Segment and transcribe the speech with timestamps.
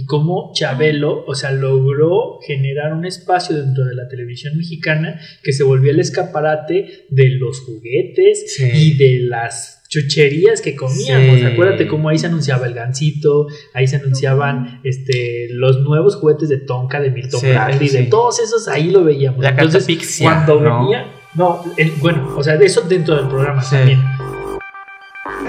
[0.00, 5.52] y cómo Chabelo, o sea, logró generar un espacio dentro de la televisión mexicana que
[5.52, 8.70] se volvió el escaparate de los juguetes Sí.
[8.72, 11.38] y de las chucherías que comíamos.
[11.40, 11.44] Sí.
[11.46, 16.58] Acuérdate cómo ahí se anunciaba el gancito, ahí se anunciaban este, los nuevos juguetes de
[16.58, 19.40] Tonka, de Milton Sí, Bradley, de todos esos, ahí lo veíamos.
[19.42, 20.80] La Entonces, cuando ¿no?
[20.82, 23.98] venía, no, el- bueno, o sea, de eso dentro del programa también.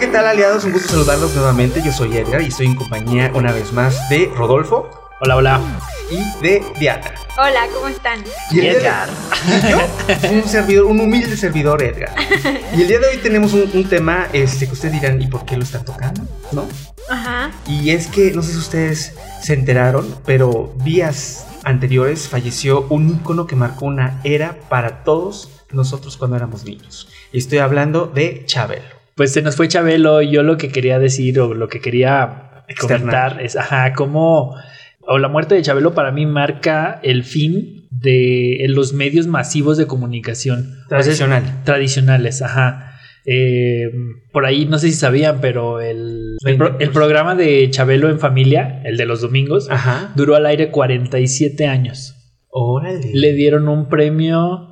[0.10, 0.64] ¿Qué tal aliados?
[0.64, 1.84] Un gusto saludarlos nuevamente.
[1.86, 4.89] Yo soy Edgar y estoy en compañía una vez más de Rodolfo
[5.21, 5.62] Hola, hola.
[6.09, 7.13] y de Diana.
[7.38, 8.23] Hola, ¿cómo están?
[8.49, 9.08] Y Edgar.
[9.70, 12.16] Yo, un servidor, un humilde servidor Edgar.
[12.76, 15.45] Y el día de hoy tenemos un, un tema este, que ustedes dirán, ¿y por
[15.45, 16.23] qué lo están tocando?
[16.54, 16.66] ¿No?
[17.07, 17.52] Ajá.
[17.68, 19.13] Y es que, no sé si ustedes
[19.44, 26.18] se enteraron, pero días anteriores falleció un ícono que marcó una era para todos nosotros
[26.18, 27.10] cuando éramos niños.
[27.32, 28.98] Y estoy hablando de Chabelo.
[29.20, 32.64] Pues se nos fue Chabelo y yo lo que quería decir o lo que quería
[32.70, 33.00] Externar.
[33.02, 34.55] comentar es, ajá, cómo,
[35.02, 39.88] o la muerte de Chabelo para mí marca el fin de los medios masivos de
[39.88, 40.60] comunicación.
[40.85, 41.43] O sea, es- Tradicional.
[41.66, 42.93] tradicionales, ajá.
[43.26, 43.90] Eh,
[44.32, 48.20] por ahí no sé si sabían, pero el, el, pro- el programa de Chabelo en
[48.20, 50.13] familia, el de los domingos, Ajá.
[50.15, 52.15] duró al aire 47 años.
[52.49, 53.12] Órale.
[53.13, 54.68] Le dieron un premio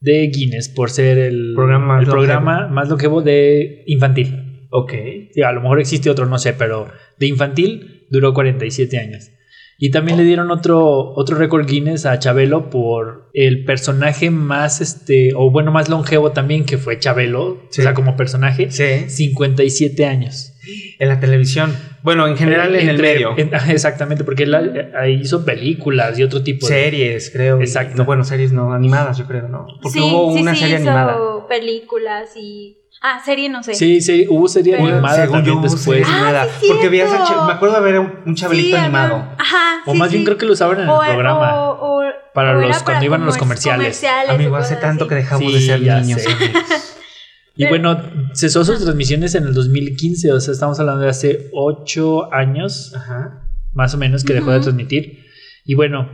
[0.00, 4.66] de Guinness por ser el Programa más el programa más longevo de infantil.
[4.70, 4.92] Ok.
[5.32, 9.30] Sí, a lo mejor existe otro, no sé, pero de infantil duró 47 años.
[9.82, 15.30] Y también le dieron otro, otro récord Guinness a Chabelo por el personaje más, este,
[15.34, 17.80] o bueno, más longevo también, que fue Chabelo, Sí.
[17.80, 19.08] o sea, como personaje, Sí.
[19.08, 20.52] 57 años.
[20.98, 21.74] En la televisión.
[22.02, 23.30] Bueno, en general en el Entre- medio.
[23.38, 26.74] en- exactamente, porque él eh, ahí hizo películas y otro tipo de...
[26.74, 27.58] series, creo.
[27.58, 27.96] y- Exacto.
[27.96, 29.66] no, bueno, series no, animadas, yo creo, ¿no?
[29.82, 31.16] Porque sí, hubo sí, una sí, serie hizo animada.
[31.50, 32.78] Películas y...
[33.02, 33.74] Ah, serie no sé.
[33.74, 36.06] Sí, sí, hubo serie Pero- animada Según también yo, después.
[36.08, 39.16] Ah, sí, porque veías a me acuerdo de ver un, un chavalito Sí, animado.
[39.38, 39.82] Ajá.
[39.86, 41.70] O sí, más bien creo que lo usaban en el O- programa.
[41.72, 44.04] o- o- Para o los- cuando iban a los comer- comerciales.
[44.28, 46.22] Amigo, hace tanto que dejamos Sí, de ser ya niños.
[47.56, 48.00] Y bueno,
[48.32, 53.42] cesó sus transmisiones en el 2015, o sea, estamos hablando de hace 8 años, Ajá.
[53.74, 55.26] más o menos, que dejó de transmitir.
[55.66, 56.08] Y bueno,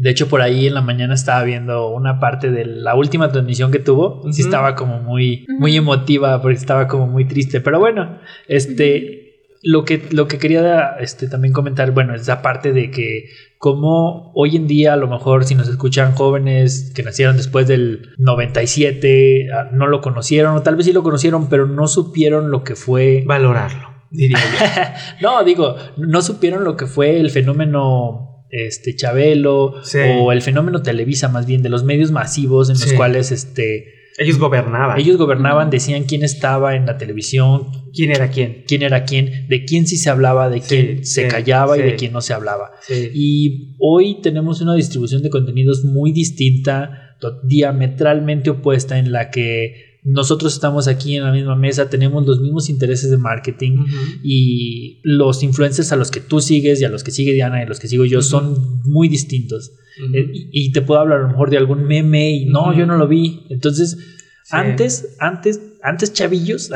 [0.00, 3.70] de hecho por ahí en la mañana estaba viendo una parte de la última transmisión
[3.70, 7.60] que tuvo, sí estaba como muy, muy emotiva, porque estaba como muy triste.
[7.60, 8.18] Pero bueno,
[8.48, 13.26] este, lo, que, lo que quería este, también comentar, bueno, es la parte de que
[13.58, 18.14] como hoy en día a lo mejor si nos escuchan jóvenes que nacieron después del
[18.16, 22.64] 97, ah, no lo conocieron, o tal vez sí lo conocieron, pero no supieron lo
[22.64, 25.20] que fue Valorarlo, diría yo.
[25.28, 29.98] no, digo, no supieron lo que fue el fenómeno este Chabelo Sí.
[30.20, 32.96] o el fenómeno Televisa más bien de los medios masivos en los Sí.
[32.96, 34.98] cuales este Ellos gobernaban.
[35.00, 38.64] ellos gobernaban, decían quién estaba en la televisión, ¿Quién era quién?
[38.66, 41.96] quién era quién, de quién sí se hablaba, de Sí, quién se callaba y de
[41.96, 42.70] quién no se hablaba.
[43.14, 50.54] Y hoy tenemos una distribución de contenidos muy distinta, diametralmente opuesta en la que nosotros
[50.54, 53.84] estamos aquí en la misma mesa, tenemos los mismos intereses de marketing,
[54.22, 57.64] y los influencers a los que tú sigues y a los que sigue Diana y
[57.64, 59.72] a los que sigo yo son muy distintos.
[60.14, 62.86] Eh, y, y te puedo hablar a lo mejor de algún meme y no, yo
[62.86, 63.46] no lo vi.
[63.50, 63.98] Entonces,
[64.42, 64.56] Sí.
[64.56, 66.70] antes, antes, antes chavillos,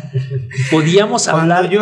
[0.70, 1.68] podíamos hablar.
[1.70, 1.80] yo-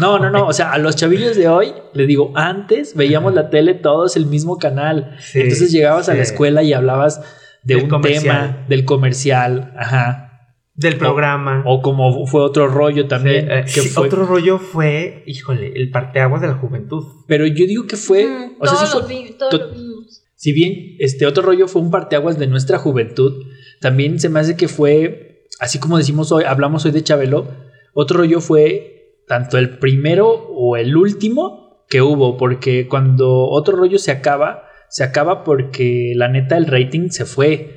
[0.00, 0.46] No, no, no.
[0.46, 4.26] O sea, a los chavillos de hoy, le digo, antes veíamos la tele todos el
[4.26, 5.16] mismo canal.
[5.20, 7.20] Sí, Entonces llegabas a la escuela y hablabas
[7.62, 8.22] de Del un comercial.
[8.22, 10.25] tema, del comercial, ajá.
[10.76, 11.62] Del programa.
[11.66, 13.46] O como fue otro rollo también.
[13.46, 17.02] Sí, eh, que sí, fue- Otro rollo fue, híjole, el parteaguas de la juventud.
[17.26, 18.26] Pero yo digo que fue.
[18.26, 20.22] Mm, o sea, todos sí fue- los vi- todos to- lo vimos.
[20.34, 23.44] si bien este otro rollo fue un parteaguas de nuestra juventud,
[23.80, 27.46] también se me hace que fue, así como decimos hoy, hablamos hoy de Chabelo,
[27.94, 33.98] otro rollo fue tanto el primero o el último que hubo, porque cuando otro rollo
[33.98, 37.75] se acaba, se acaba porque la neta el rating se fue.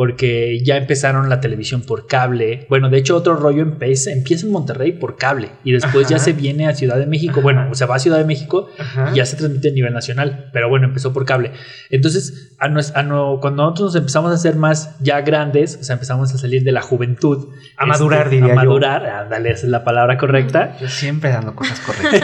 [0.00, 2.64] Porque ya empezaron la televisión por cable.
[2.70, 5.50] Bueno, de hecho, otro rollo empieza, empieza en Monterrey por cable.
[5.62, 7.32] Y después ya se viene a Ciudad de México.
[7.34, 7.42] Ajá.
[7.42, 9.10] Bueno, o sea, va a Ciudad de México Ajá.
[9.12, 11.50] y ya se transmite a nivel nacional, pero bueno, empezó por cable.
[11.90, 15.84] Entonces, a nos- a no- cuando nosotros nos empezamos a ser más ya grandes, o
[15.84, 18.54] sea, empezamos a salir de la juventud, A madurar, este, diría a yo.
[18.54, 20.78] madurar, ándale, esa es la palabra correcta.
[20.80, 22.22] Yo siempre dando cosas correctas.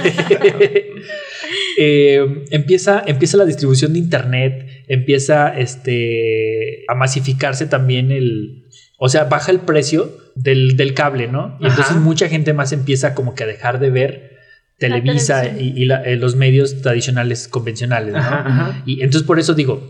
[1.78, 8.66] Eh, empieza, empieza la distribución de internet, empieza este, a masificarse también el,
[8.98, 11.56] o sea, baja el precio del, del cable, ¿no?
[11.60, 14.36] Y entonces mucha gente más empieza como que a dejar de ver
[14.78, 18.18] Televisa y, y la- eh, los medios tradicionales convencionales, ¿no?
[18.18, 18.82] Ajá, ajá.
[18.84, 19.88] Y entonces por eso digo,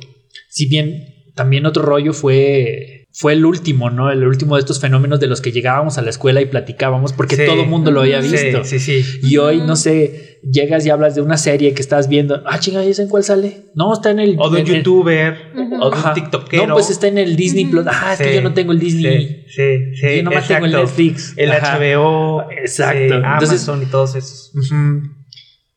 [0.49, 4.11] si bien también otro rollo fue fue el último, ¿no?
[4.13, 7.37] El último de estos fenómenos de los que llegábamos a la escuela y platicábamos porque
[7.47, 8.63] todo el mundo lo había visto.
[8.65, 9.21] Sí, sí, sí.
[9.23, 12.43] Y hoy, no sé, llegas y hablas de una serie que estás viendo.
[12.45, 13.69] Ah, chinga, ¿y en cuál sale?
[13.75, 14.37] No, está en el.
[14.39, 15.35] O de un el- youtuber,
[15.81, 16.67] o de un tiktokero.
[16.67, 17.87] No, pues está en el Disney Plus.
[17.89, 19.45] Ah, es que yo no tengo el Disney.
[19.49, 20.17] Sí, sí, sí.
[20.19, 20.87] Yo nomás tengo el exacto.
[20.91, 21.35] Netflix.
[21.39, 21.79] El Ajá.
[21.79, 22.51] HBO.
[22.51, 22.99] Exacto.
[22.99, 24.53] sí, Entonces- Amazon y todos esos.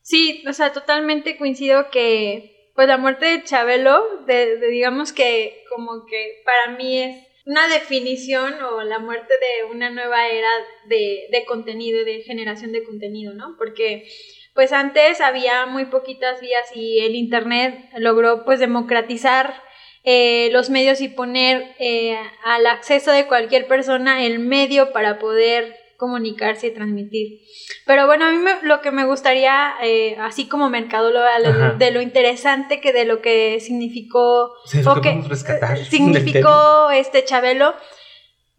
[0.02, 5.54] Sí, o sea, totalmente coincido que pues la muerte de Chabelo, de, de- digamos que
[5.74, 7.16] como que para mí es
[7.46, 10.48] una definición o la muerte de una nueva era
[10.86, 13.56] de, de contenido, de generación de contenido, ¿no?
[13.58, 14.08] Porque
[14.54, 19.54] pues antes había muy poquitas vías y el Internet logró pues democratizar
[20.02, 25.76] eh, los medios y poner eh, al acceso de cualquier persona el medio para poder
[26.00, 27.40] comunicarse y transmitir.
[27.86, 31.90] Pero bueno, a mí me- lo que me gustaría, eh, así como mercadóloga, lo- de
[31.92, 35.90] lo interesante que de lo que significó Sí, o que rescatar tema.
[35.90, 37.74] significó este Chabelo.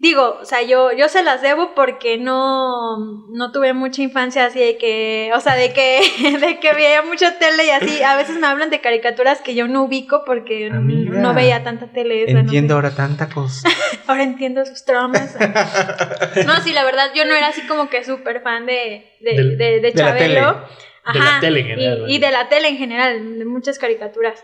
[0.02, 2.98] Digo, o sea, yo, yo se las debo porque no,
[3.30, 6.02] no tuve mucha infancia así de que, o sea, de que,
[6.42, 8.02] de que veía mucha tele y así.
[8.02, 11.86] A veces me hablan de caricaturas que yo no ubico porque Amiga, no veía tanta
[11.92, 12.26] tele.
[12.34, 13.70] no Entiendo ahora tanta cosa.
[14.08, 15.38] Ahora entiendo sus traumas.
[16.48, 19.58] No, sí, la verdad, yo no era así como que súper fan de, de, Del-
[19.60, 20.36] de, de de la tele.
[20.36, 20.66] Chabelo.
[21.14, 24.44] De la tele en general, Y, y de la tele en general, de muchas caricaturas.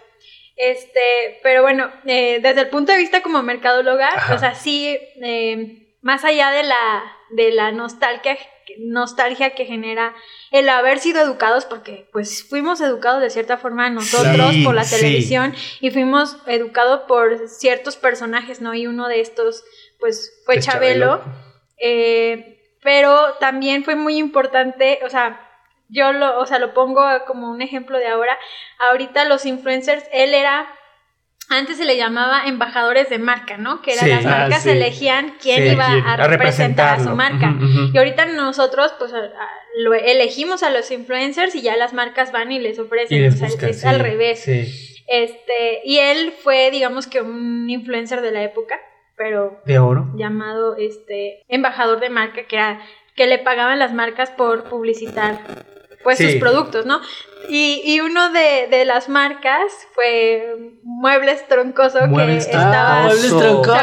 [0.57, 4.33] Este, pero bueno, eh, desde el punto de vista como mercadóloga, Ajá.
[4.35, 8.37] o sea, sí, eh, más allá de la, de la nostalgia,
[8.79, 10.15] nostalgia que genera
[10.51, 14.83] el haber sido educados, porque pues fuimos educados de cierta forma nosotros Sí, por la
[14.83, 14.95] sí.
[14.95, 18.73] televisión y fuimos educados por ciertos personajes, ¿no?
[18.73, 19.63] Y uno de estos,
[19.99, 21.19] pues, fue Chabelo.
[21.19, 21.47] Chabelo.
[21.79, 25.46] Eh, pero también fue muy importante, o sea,
[25.89, 28.37] yo lo, o sea, lo pongo como un ejemplo de ahora.
[28.79, 30.67] Ahorita los influencers, él era,
[31.49, 33.81] antes se le llamaba embajadores de marca, ¿no?
[33.81, 34.11] Que eran Sí.
[34.11, 34.69] las Ah, marcas sí.
[34.71, 37.53] elegían quién Sí, iba a, A representar a su marca.
[37.93, 39.29] Y ahorita nosotros, pues, a-
[39.77, 43.17] lo elegimos a los influencers y ya las marcas van y les ofrecen.
[43.17, 44.45] Y les o sea, es al revés.
[45.07, 48.77] Este, y él fue, digamos que un influencer de la época,
[49.15, 50.11] pero De oro.
[50.15, 52.81] llamado este embajador de marca que era
[53.15, 55.39] que le pagaban las marcas por publicitar
[56.07, 56.31] pues Sí.
[56.31, 57.01] sus productos, ¿no?
[57.49, 59.61] Y, y uno de, de las marcas
[59.93, 63.77] fue Muebles Troncoso Muebles que estaba muebles Troncoso.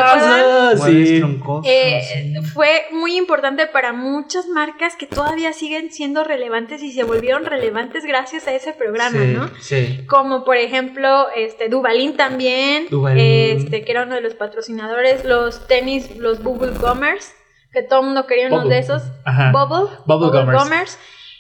[0.76, 1.22] Muebles Sí.
[1.64, 2.40] eh, sí.
[2.54, 8.04] fue muy importante para muchas marcas que todavía siguen siendo relevantes y se volvieron relevantes
[8.06, 9.50] gracias a ese programa, Sí, ¿no?
[9.60, 10.06] Sí.
[10.08, 13.58] Como por ejemplo, este Dubalín también, Duvalín.
[13.58, 17.32] este que era uno de los patrocinadores, los tenis, los Bubble Gummers,
[17.72, 18.74] que todo el mundo quería unos Bubble.
[18.76, 19.52] de esos, Ajá.
[19.52, 20.62] Bubble, Bubble Gummers.
[20.62, 20.98] Gummers.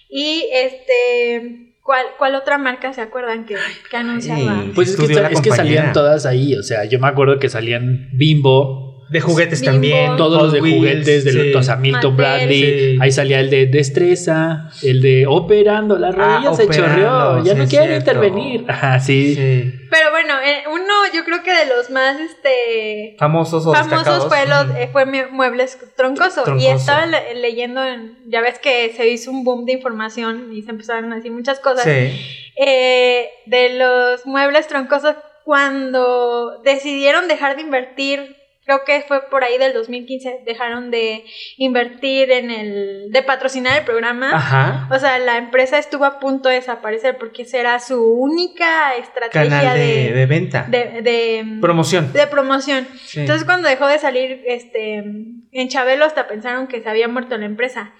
[0.08, 3.56] Y este ¿cuál, cuál otra marca se acuerdan que,
[3.90, 4.60] que anunciaba?
[4.60, 4.72] Ay.
[4.74, 6.56] Pues es que, es que salían todas ahí.
[6.56, 8.83] O sea, yo me acuerdo que salían Bimbo,
[9.14, 9.72] De juguetes Bimbo.
[9.72, 10.16] también.
[10.16, 11.38] todos los de Wheels, juguetes, de sí.
[11.52, 12.16] los, o sea, Milton.
[12.16, 12.62] Bradley.
[12.94, 12.98] Sí.
[13.00, 17.52] Ahí salía el de destreza, el de operando, la rodilla Ah, se operando, chorreó, ya
[17.52, 17.94] sí, no cierto.
[17.94, 18.64] intervenir.
[18.68, 19.34] Ajá, sí.
[19.36, 19.72] Sí.
[19.90, 24.46] Pero bueno, eh, uno yo creo que de los más este Famosos o famosos fue
[24.46, 24.76] los Ujú.
[24.78, 26.70] eh, fue Mue- muebles troncoso, y Troncoso.
[26.74, 30.70] estaba le- leyendo en- ya ves que se hizo un boom de información y se
[30.72, 32.50] empezaron a decir muchas cosas Sí.
[32.56, 35.14] eh, de los muebles troncosos
[35.44, 41.24] cuando decidieron dejar de invertir creo que fue por ahí del 2015 dejaron de
[41.58, 44.88] invertir en el de patrocinar el programa Ajá.
[44.90, 49.48] o sea, la empresa estuvo a punto de desaparecer porque esa era su única estrategia
[49.60, 50.66] Canal de, de, de venta.
[50.68, 52.12] de, de- Promoción.
[52.12, 52.86] de promoción.
[53.04, 53.20] Sí.
[53.20, 57.46] Entonces cuando dejó de salir este en Chabelo hasta pensaron que se había muerto la
[57.46, 57.92] empresa.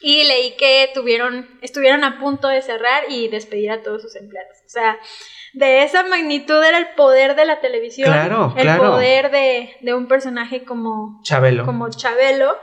[0.00, 4.58] Y leí que tuvieron estuvieron a punto de cerrar y despedir a todos sus empleados.
[4.66, 4.98] O sea,
[5.54, 8.90] de esa magnitud era el poder de la televisión, Claro, el claro.
[8.92, 11.64] poder de, de un personaje como Chabelo.
[11.64, 12.56] como Chabelo.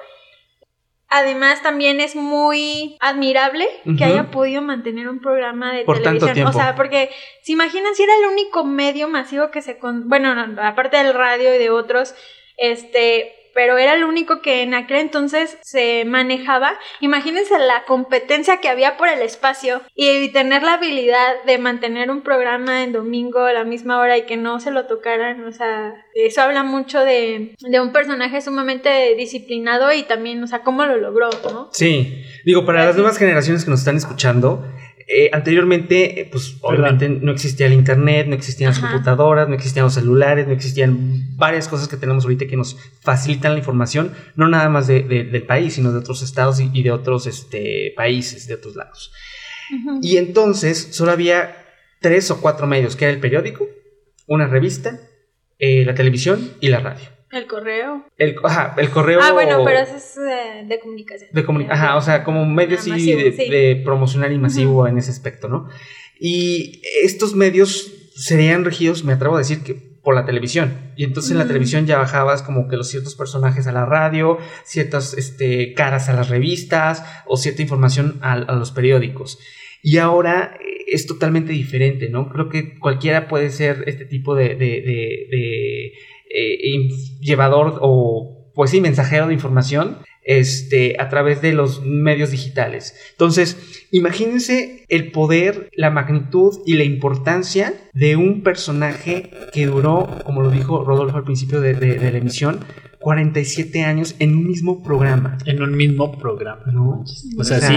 [1.13, 3.67] Además, también es muy admirable
[3.97, 6.33] que haya podido mantener un programa de Por tanto televisión.
[6.35, 6.51] tiempo.
[6.51, 7.09] O sea, porque
[7.43, 9.77] se imaginan si era el único medio masivo que se.
[9.77, 12.15] con- Bueno, no, aparte del radio y de otros,
[12.55, 13.35] este.
[13.53, 16.73] Pero era el único que en aquel entonces se manejaba.
[16.99, 22.21] Imagínense la competencia que había por el espacio y tener la habilidad de mantener un
[22.21, 25.43] programa en domingo a la misma hora y que no se lo tocaran.
[25.45, 30.59] O sea, eso habla mucho de, de un personaje sumamente disciplinado y también, o sea,
[30.59, 31.69] cómo lo logró, ¿no?
[31.71, 34.65] Sí, digo, para las nuevas generaciones que nos están escuchando,
[35.13, 39.83] eh, anteriormente, eh, pues obviamente no existía el internet, no existían las computadoras, no existían
[39.85, 44.47] los celulares, no existían varias cosas que tenemos ahorita que nos facilitan la información, no
[44.47, 47.93] nada más de- de- del país, sino de otros estados y, y de otros este,
[47.95, 49.11] países, de otros lados.
[50.01, 51.55] Y entonces solo había
[51.99, 53.67] tres o cuatro medios, que era el periódico,
[54.27, 54.99] una revista,
[55.59, 57.07] eh, la televisión y la radio.
[57.31, 58.05] El correo.
[58.17, 59.19] El, ajá, el correo.
[59.21, 61.29] Ah, bueno, pero eso es eh, de comunicación.
[61.33, 63.49] De comuni- ajá, o sea, como medio Ah, masivo, de, sí.
[63.49, 65.69] de promocional y masivo en ese aspecto, ¿no?
[66.19, 69.73] Y estos medios serían regidos, me atrevo a decir que
[70.03, 70.91] por la televisión.
[70.95, 74.37] Y entonces en la televisión ya bajabas como que los ciertos personajes a la radio,
[74.63, 79.39] ciertas este, caras a las revistas o cierta información a, a los periódicos.
[79.83, 82.29] Y ahora eh, es totalmente diferente, ¿no?
[82.29, 85.93] Creo que cualquiera puede ser este tipo de, de, de- de,
[86.33, 92.93] eh, llevador o, pues sí, mensajero de información este, a través de los medios digitales.
[93.11, 100.41] Entonces, imagínense el poder, la magnitud y la importancia de un personaje que duró, como
[100.41, 102.59] lo dijo Rodolfo al principio de, de- de la emisión,
[102.99, 105.37] 47 años en un mismo programa.
[105.45, 106.61] En un mismo programa.
[106.71, 107.03] ¿no?
[107.37, 107.73] O sea, sí.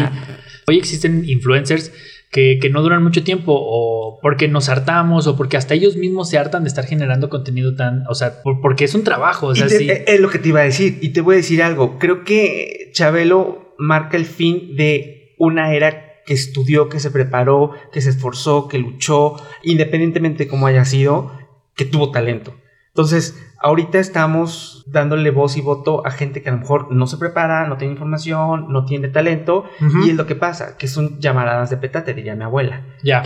[0.67, 1.93] Hoy existen influencers
[2.35, 6.29] que, que no duran mucho tiempo o porque nos hartamos o porque hasta ellos mismos
[6.29, 9.55] se hartan de estar generando contenido tan, o sea, por- porque es un trabajo, o
[9.55, 9.89] sea, te- sí.
[9.89, 10.99] eh, Es lo que te iba a decir.
[11.01, 11.99] Y te voy a decir algo.
[12.01, 18.01] Creo que Chabelo marca el fin de una era que estudió, que se preparó, que
[18.01, 21.31] se esforzó, que luchó, independientemente de cómo haya sido,
[21.77, 22.55] que tuvo talento.
[22.95, 27.17] Entonces, ahorita estamos dándole voz y voto a gente que a lo mejor no se
[27.17, 29.65] prepara, no tiene información, no tiene talento,
[30.07, 33.25] y es lo que pasa, que son llamaradas de petate, diría mi abuela, Ya.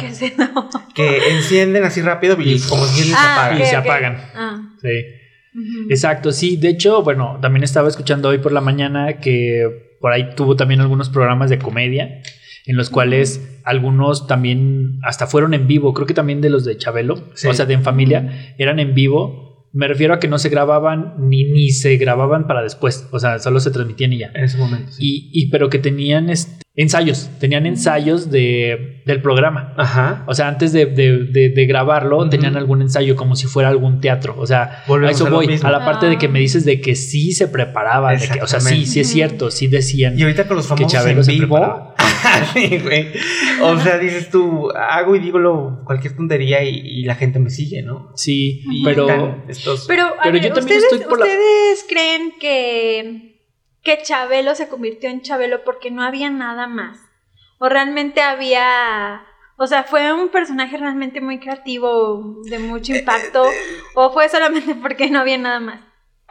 [0.95, 3.61] Que encienden así rápido y como si se Ah, apagan.
[3.61, 4.17] Y se apagan.
[4.35, 4.73] Ah.
[4.81, 5.05] Sí.
[5.91, 6.57] Exacto, sí.
[6.57, 10.81] De hecho, bueno, también estaba escuchando hoy por la mañana que por ahí tuvo también
[10.81, 12.23] algunos programas de comedia
[12.65, 16.77] en los cuales algunos también hasta fueron en vivo, creo que también de los de
[16.79, 17.49] Chabelo, Sí.
[17.49, 19.48] o sea, de En Familia, eran en vivo.
[19.73, 23.39] Me refiero a que no se grababan ni, ni se grababan para después, o sea,
[23.39, 24.31] solo se transmitían y ya.
[24.35, 24.93] En ese momento.
[24.93, 25.31] sí.
[25.33, 29.75] Y, y pero que tenían este, ensayos, tenían ensayos de, del programa.
[29.77, 30.25] Ajá.
[30.27, 34.01] O sea, antes de, de- de- de grabarlo, tenían algún ensayo como si fuera algún
[34.01, 34.35] teatro.
[34.39, 35.47] O sea, Volvemos a eso a voy.
[35.49, 35.69] mismo.
[35.69, 36.31] A la parte de que Ah.
[36.31, 38.19] me dices de que sí se preparaban.
[38.19, 40.19] de que- o sea, sí, sí es cierto, sí decían.
[40.19, 41.57] Y ahorita con los Que famosos Chabelo en se vivo.
[41.57, 41.95] preparaba.
[42.53, 43.13] Sí, güey.
[43.63, 47.51] o sea, dices tú, hago y digo lo, cualquier tontería y, y la gente me
[47.51, 48.13] sigue, ¿no?
[48.17, 49.43] Sí, Y pero.
[49.49, 53.43] estos- Pero, a Pero ver, yo también ¿ustedes, estoy por la- ¿ustedes creen que,
[53.83, 56.99] que Chabelo se convirtió en Chabelo porque no había nada más?
[57.59, 59.23] ¿O realmente había...
[59.61, 63.43] O sea, fue un personaje realmente muy creativo, de mucho Eh, impacto,
[63.97, 65.81] o fue solamente porque no había nada más.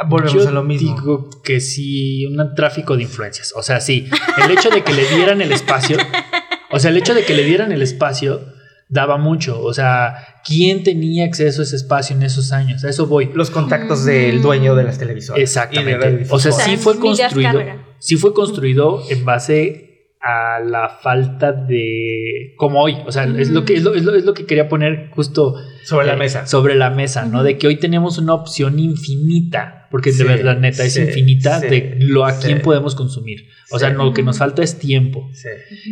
[0.05, 0.95] Volvemos yo a lo mismo.
[0.95, 3.53] digo que sí, un tráfico de influencias.
[3.55, 4.07] O sea, sí,
[4.43, 5.97] el hecho de que le dieran el espacio,
[6.71, 8.41] o sea, el hecho de que le dieran el espacio
[8.89, 9.61] daba mucho.
[9.61, 12.83] O sea, ¿quién tenía acceso a ese espacio en esos años?
[12.85, 13.29] A eso voy.
[13.33, 14.05] Los contactos Mm.
[14.05, 15.37] del dueño de las televisoras.
[15.37, 16.25] de Exactamente.
[16.29, 17.61] O sea, sí fue construido.
[17.99, 19.86] Sí fue construido en base
[20.21, 22.53] a la falta de.
[22.57, 22.95] como hoy.
[23.05, 25.55] O sea, es lo que es lo, es lo- es lo que quería poner justo
[25.83, 26.47] sobre la eh, mesa.
[26.47, 27.43] Sobre la mesa, ¿no?
[27.43, 29.87] De que hoy tenemos una opción infinita.
[29.89, 32.47] Porque Sí, de verdad, neta, es infinita sí, de lo a sí.
[32.47, 33.47] quién podemos consumir.
[33.71, 33.95] O sea, Sí.
[33.95, 35.29] lo que nos falta es tiempo.
[35.31, 35.47] Sí.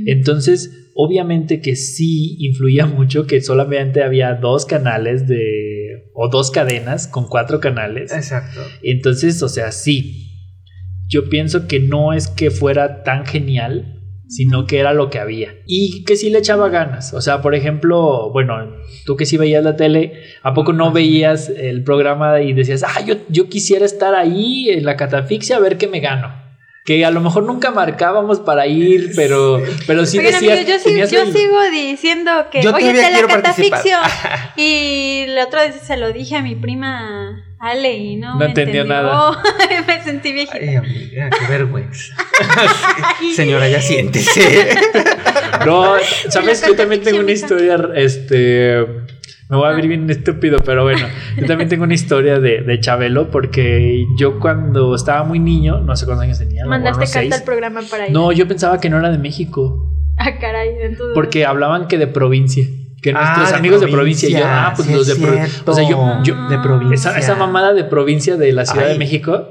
[0.08, 6.10] Entonces, obviamente que sí influía mucho que solamente había dos canales de.
[6.14, 8.12] o dos cadenas con cuatro canales.
[8.12, 8.60] Exacto.
[8.84, 10.24] Entonces, o sea, sí.
[11.08, 15.56] Yo pienso que no es que fuera tan genial, sino que era lo que había.
[15.66, 17.14] Y que sí le echaba ganas.
[17.14, 20.14] O sea, por ejemplo, bueno, tú que sí veías la tele,
[20.44, 24.86] ¿a poco no veías el programa y decías, ah, yo, yo quisiera estar ahí en
[24.86, 26.45] la catafixia a ver qué me gano?
[26.86, 30.66] Que a lo mejor nunca marcábamos para ir, pero, pero sí Oigan, decías.
[30.68, 33.98] yo, sí- tenías yo el- sigo diciendo que, Yo oye, te la catafixio.
[34.56, 38.46] y la otra vez se lo dije a mi prima Ale y no, No me
[38.46, 39.04] entendió entendió.
[39.04, 39.42] nada.
[39.88, 40.58] me sentí viejita.
[40.62, 42.14] Ay, amiga, qué vergüenza.
[43.36, 44.70] Señora, ya siéntese.
[45.66, 45.96] No,
[46.30, 48.86] sabes, yo también tengo una historia, este,
[49.50, 51.06] me voy a ver bien estúpido, pero bueno,
[51.38, 55.96] yo también tengo una historia de, de Chabelo porque yo cuando estaba muy niño, no
[55.96, 57.34] sé cuántos años tenía, Mandaste carta seis.
[57.34, 58.14] al programa para ir.
[58.14, 60.70] No, yo pensaba que no era de México, Ah, caray.
[60.82, 62.64] Entonces, porque hablaban que de provincia,
[63.02, 65.14] que Ah, nuestros de amigos de provincia, y yo, provincia, ah, pues sí los de
[65.14, 66.48] es provincia, o sea, yo, yo Ah.
[66.50, 66.96] de provincia.
[67.12, 68.94] esa, esa mamada de provincia de la Ciudad Ay.
[68.94, 69.48] de México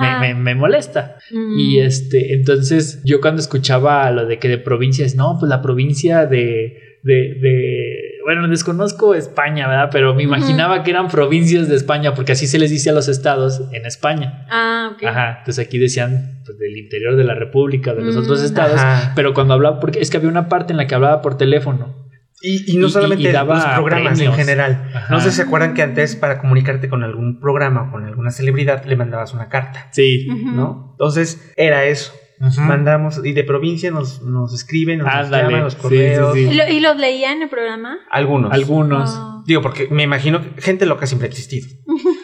[0.00, 1.16] me, me- me molesta.
[1.30, 1.58] Mm.
[1.58, 6.26] Y este, entonces yo cuando escuchaba lo de que de provincias, no, pues la provincia
[6.26, 7.91] de, de, de,
[8.24, 9.88] bueno, desconozco España, ¿verdad?
[9.92, 13.08] Pero me imaginaba que eran provincias de España, porque así se les dice a los
[13.08, 14.46] estados en España.
[14.50, 15.04] Ah, ok.
[15.04, 18.20] Ajá, entonces aquí decían pues, del interior de la República, de los Mm.
[18.20, 19.12] otros estados, Ajá.
[19.14, 22.00] pero cuando hablaba, porque es que había una parte en la que hablaba por teléfono.
[22.44, 24.34] Y, y no Y- solamente y- y daba los programas premios.
[24.36, 24.90] en general.
[24.92, 25.06] Ajá.
[25.14, 28.32] No sé si se acuerdan que antes para comunicarte con algún programa o con alguna
[28.32, 30.26] celebridad le mandabas una carta, Sí.
[30.26, 30.88] ¿no?
[30.94, 32.12] Entonces era eso.
[32.58, 36.34] Mandamos, y de provincia nos, nos escriben, nos llaman los sí, correos.
[36.34, 37.98] sí, ¿Y, lo- y los leía en el programa?
[38.10, 38.52] Algunos.
[38.52, 39.10] Algunos.
[39.10, 39.42] Oh.
[39.46, 41.68] Digo, porque me imagino que gente loca siempre ha existido.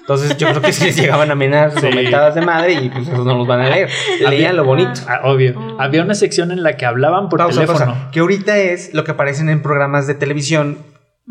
[0.01, 3.25] Entonces yo creo que si les llegaban amenazas o mentadas de madre y pues esos
[3.25, 3.89] no los van a leer.
[4.29, 5.01] Leían lo bonito.
[5.07, 5.55] Ah, obvio.
[5.59, 5.81] Oh.
[5.81, 7.79] Había una sección en la que hablaban por Pausa, teléfono.
[7.93, 8.11] pausa.
[8.11, 10.79] Que ahorita es lo que aparecen en programas de televisión,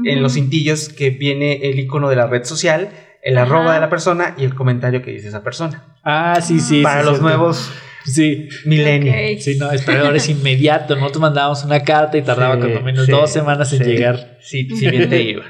[0.05, 2.89] en los cintillos, que viene el icono de la red social,
[3.23, 3.47] el Ajá.
[3.47, 5.97] arroba de la persona y el comentario que dice esa persona.
[6.03, 6.83] Ah, sí, sí.
[6.83, 7.27] Para sí, los cierto.
[7.37, 7.71] nuevos
[8.13, 8.49] Sí.
[8.65, 9.37] millennials.
[9.37, 9.41] Ok.
[9.41, 10.95] Sí, no, es ahora es inmediato.
[10.95, 14.37] Nosotros mandábamos una carta y tardaba Sí, cuando menos sí, dos semanas en llegar.
[14.41, 15.43] Sí, si bien te iba.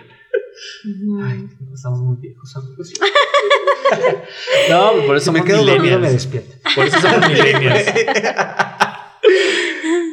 [1.23, 2.93] Ay, no, estamos muy viejos, amigos.
[4.69, 6.53] No, por eso me somos quedo dormido me despierto.
[6.75, 7.85] Por eso somos millennials.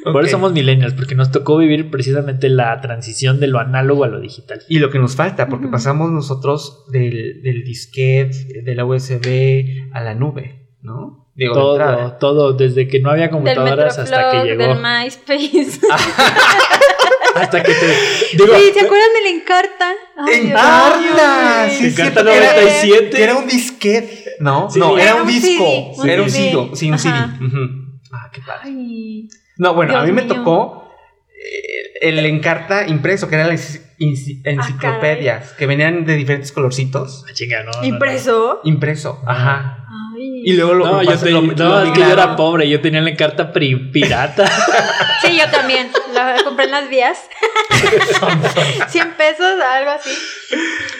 [0.04, 4.08] Por eso somos millennials, porque nos tocó vivir precisamente la transición de lo análogo a
[4.08, 4.62] lo digital.
[4.68, 10.02] Y lo que nos falta, porque pasamos nosotros del, del disquete, de la USB a
[10.02, 11.23] la nube, ¿no?
[11.36, 12.18] Digo, de Todo, entrada.
[12.18, 14.62] todo, desde que no había Del computadoras hasta que llegó.
[14.62, 15.80] del MySpace.
[17.34, 18.36] Hasta que te.
[18.36, 19.92] Digo, sí, ¿se acuerdan del Encarta?
[20.16, 21.66] Ay, Dios ¡Encarta!
[21.66, 21.74] mío.
[21.76, 23.10] Sí, Encarta cierto, que era- 97.
[23.10, 24.70] Que era un disquete, ¿no?
[24.70, 24.78] Sí.
[24.78, 25.64] no, era, Era un un disco.
[25.64, 26.50] CD, un era un CD.
[26.52, 26.76] CD.
[26.76, 27.12] Sí, un CD.
[27.14, 27.38] Ajá.
[27.44, 27.58] Ujú.
[28.12, 28.60] Ah, qué padre.
[28.66, 29.28] Ay.
[29.56, 30.88] No, bueno, a mí me tocó
[31.30, 37.24] eh, el Encarta impreso, que eran las Ah, enciclopedias, que venían de diferentes colorcitos.
[37.28, 37.84] Ah, chinga, no, no, no.
[37.84, 38.60] ¿Impreso?
[38.64, 39.86] Impreso, ajá.
[40.14, 40.42] Ay.
[40.44, 42.80] Y luego lo No, yo, te- lo- no, lo es que yo era pobre, yo
[42.80, 44.46] tenía la carta pri- pirata.
[45.22, 45.88] Sí, yo también.
[46.14, 47.18] La compré en las vías.
[48.88, 50.10] 100 pesos, algo así.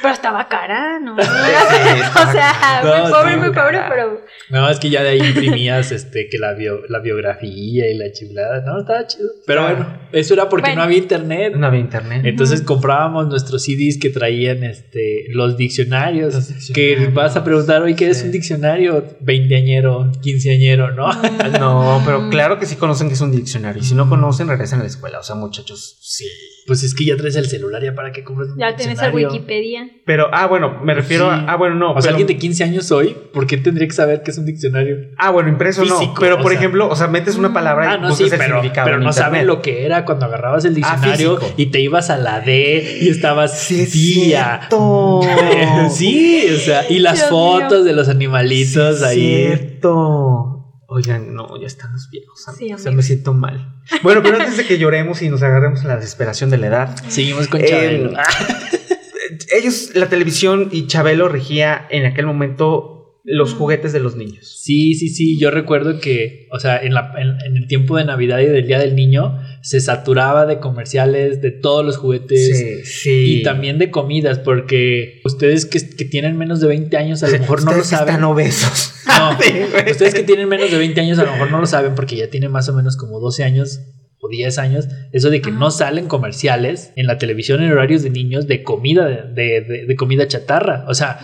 [0.02, 1.14] Pero estaba cara, ¿no?
[1.16, 4.20] o sea, No, muy pobre, muy pobre, pero.
[4.50, 8.12] No, es que ya de ahí imprimías este, que la, bio- la biografía y la
[8.12, 8.62] chiflada.
[8.66, 9.28] No, estaba chido.
[9.46, 9.70] Pero Ah.
[9.72, 10.76] bueno, eso era porque Bueno.
[10.78, 11.54] no había internet.
[11.56, 12.22] No había internet.
[12.24, 16.34] Entonces comprábamos nuestros CDs que traían este, los diccionarios.
[16.34, 19.04] Los Que vas a preguntar, hoy ¿qué es un diccionario?
[19.20, 21.08] Veinteañero, quinceañero, ¿no?
[21.58, 23.80] No, pero claro que sí conocen que es un diccionario.
[23.80, 25.03] Y si no conocen, regresan a la escuela.
[25.18, 26.26] O sea, muchachos, sí.
[26.66, 29.04] Pues es que ya traes el celular, ¿ya para qué compras un Ya tienes el
[29.12, 29.28] diccionario?
[29.32, 29.90] Wikipedia.
[30.06, 31.36] Pero, ah, bueno, me refiero Sí.
[31.46, 31.52] a.
[31.52, 31.90] Ah, bueno, no.
[31.90, 34.38] O sea, pero- alguien de 15 años hoy, ¿por qué tendría que saber qué es
[34.38, 34.96] un diccionario?
[35.18, 35.98] Ah, bueno, impreso no.
[35.98, 36.58] Físico, Pero, o por sea.
[36.60, 38.86] ejemplo, o sea, metes una palabra y Ah, no, buscas sí, el pero, significado.
[38.86, 41.54] pero no saben lo que era cuando agarrabas el diccionario físico.
[41.58, 45.20] y te ibas a la D y estabas Sí, es cierto.
[45.90, 47.84] sí, o sea, y las Dios fotos mío.
[47.84, 49.46] de los animalitos Sí, ahí.
[49.46, 50.53] Cierto.
[50.86, 52.44] Oigan, no, ya estamos viejos.
[52.56, 53.70] Sí, o sea, me siento mal.
[54.02, 56.96] Bueno, pero antes de que lloremos y nos agarremos en la desesperación de la edad,
[57.08, 58.12] Seguimos con Eh, Chabelo.
[59.54, 62.93] ellos, la televisión y Chabelo regía en aquel momento
[63.26, 64.60] los juguetes de los niños.
[64.62, 65.38] Sí, sí, sí.
[65.40, 68.66] Yo recuerdo que, o sea, en, la, en, en el tiempo de Navidad y del
[68.66, 72.58] Día del Niño, se saturaba de comerciales de todos los juguetes.
[72.58, 73.38] Sí, sí.
[73.38, 77.38] Y también de comidas, porque ustedes que, que tienen menos de 20 años a lo
[77.38, 78.08] mejor no lo saben.
[78.14, 78.92] Están obesos.
[79.06, 79.30] No,
[79.90, 82.28] ustedes que tienen menos de 20 años a lo mejor no lo saben porque ya
[82.28, 83.80] tienen más o menos como 12 años
[84.18, 84.88] o 10 años.
[85.12, 89.06] Eso de que no salen comerciales en la televisión en horarios de niños de comida,
[89.08, 90.84] de, de- de comida chatarra.
[90.88, 91.20] O sea.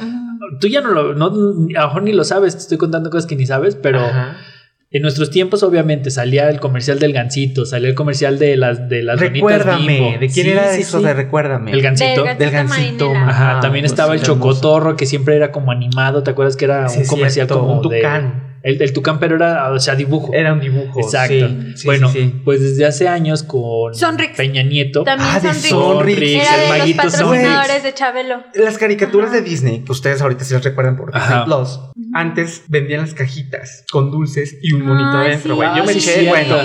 [0.59, 1.31] Tú ya no lo, no, a
[1.83, 4.37] lo mejor ni lo sabes, te estoy contando cosas que ni sabes, pero Ajá.
[4.91, 9.03] en nuestros tiempos obviamente salía el comercial del gansito, salía el comercial de las, de
[9.03, 9.87] las Recuérdame.
[10.01, 10.11] Bimbo.
[10.19, 11.05] ¿De quién Sí, era sí, eso sí.
[11.05, 11.73] de Recuérdame?
[11.73, 12.25] El gansito.
[12.25, 13.13] Del Del gancito.
[13.15, 14.35] Ajá, Ah, también pues, estaba el hermoso.
[14.41, 17.81] chocotorro que siempre era como animado, ¿te acuerdas que era Sí, un comercial cierto, como
[17.81, 18.01] un de-.
[18.63, 20.33] El, el tucán, pero era, o sea, dibujo.
[20.35, 21.01] Era un dibujo.
[21.01, 21.35] Exacto.
[21.49, 22.41] sí, sí, bueno, sí, sí.
[22.45, 24.37] pues desde hace años con Sonrix.
[24.37, 25.03] Peña Nieto.
[25.05, 25.69] También Ah, de Sonrix.
[25.69, 26.19] Sonrix.
[26.19, 27.83] Sonrix, Era el de los maguito patrocinadores Sonrix.
[27.83, 28.43] de Chabelo.
[28.55, 29.39] Las caricaturas Ajá.
[29.39, 31.45] de Disney, que ustedes ahorita sí las recuerdan por Disney.
[31.45, 31.81] Plus,
[32.15, 35.57] antes vendían las cajitas con dulces y un monito Ay, adentro, sí.
[35.57, 35.69] güey.
[35.77, 36.57] Yo Ah, me sí, eché, bueno,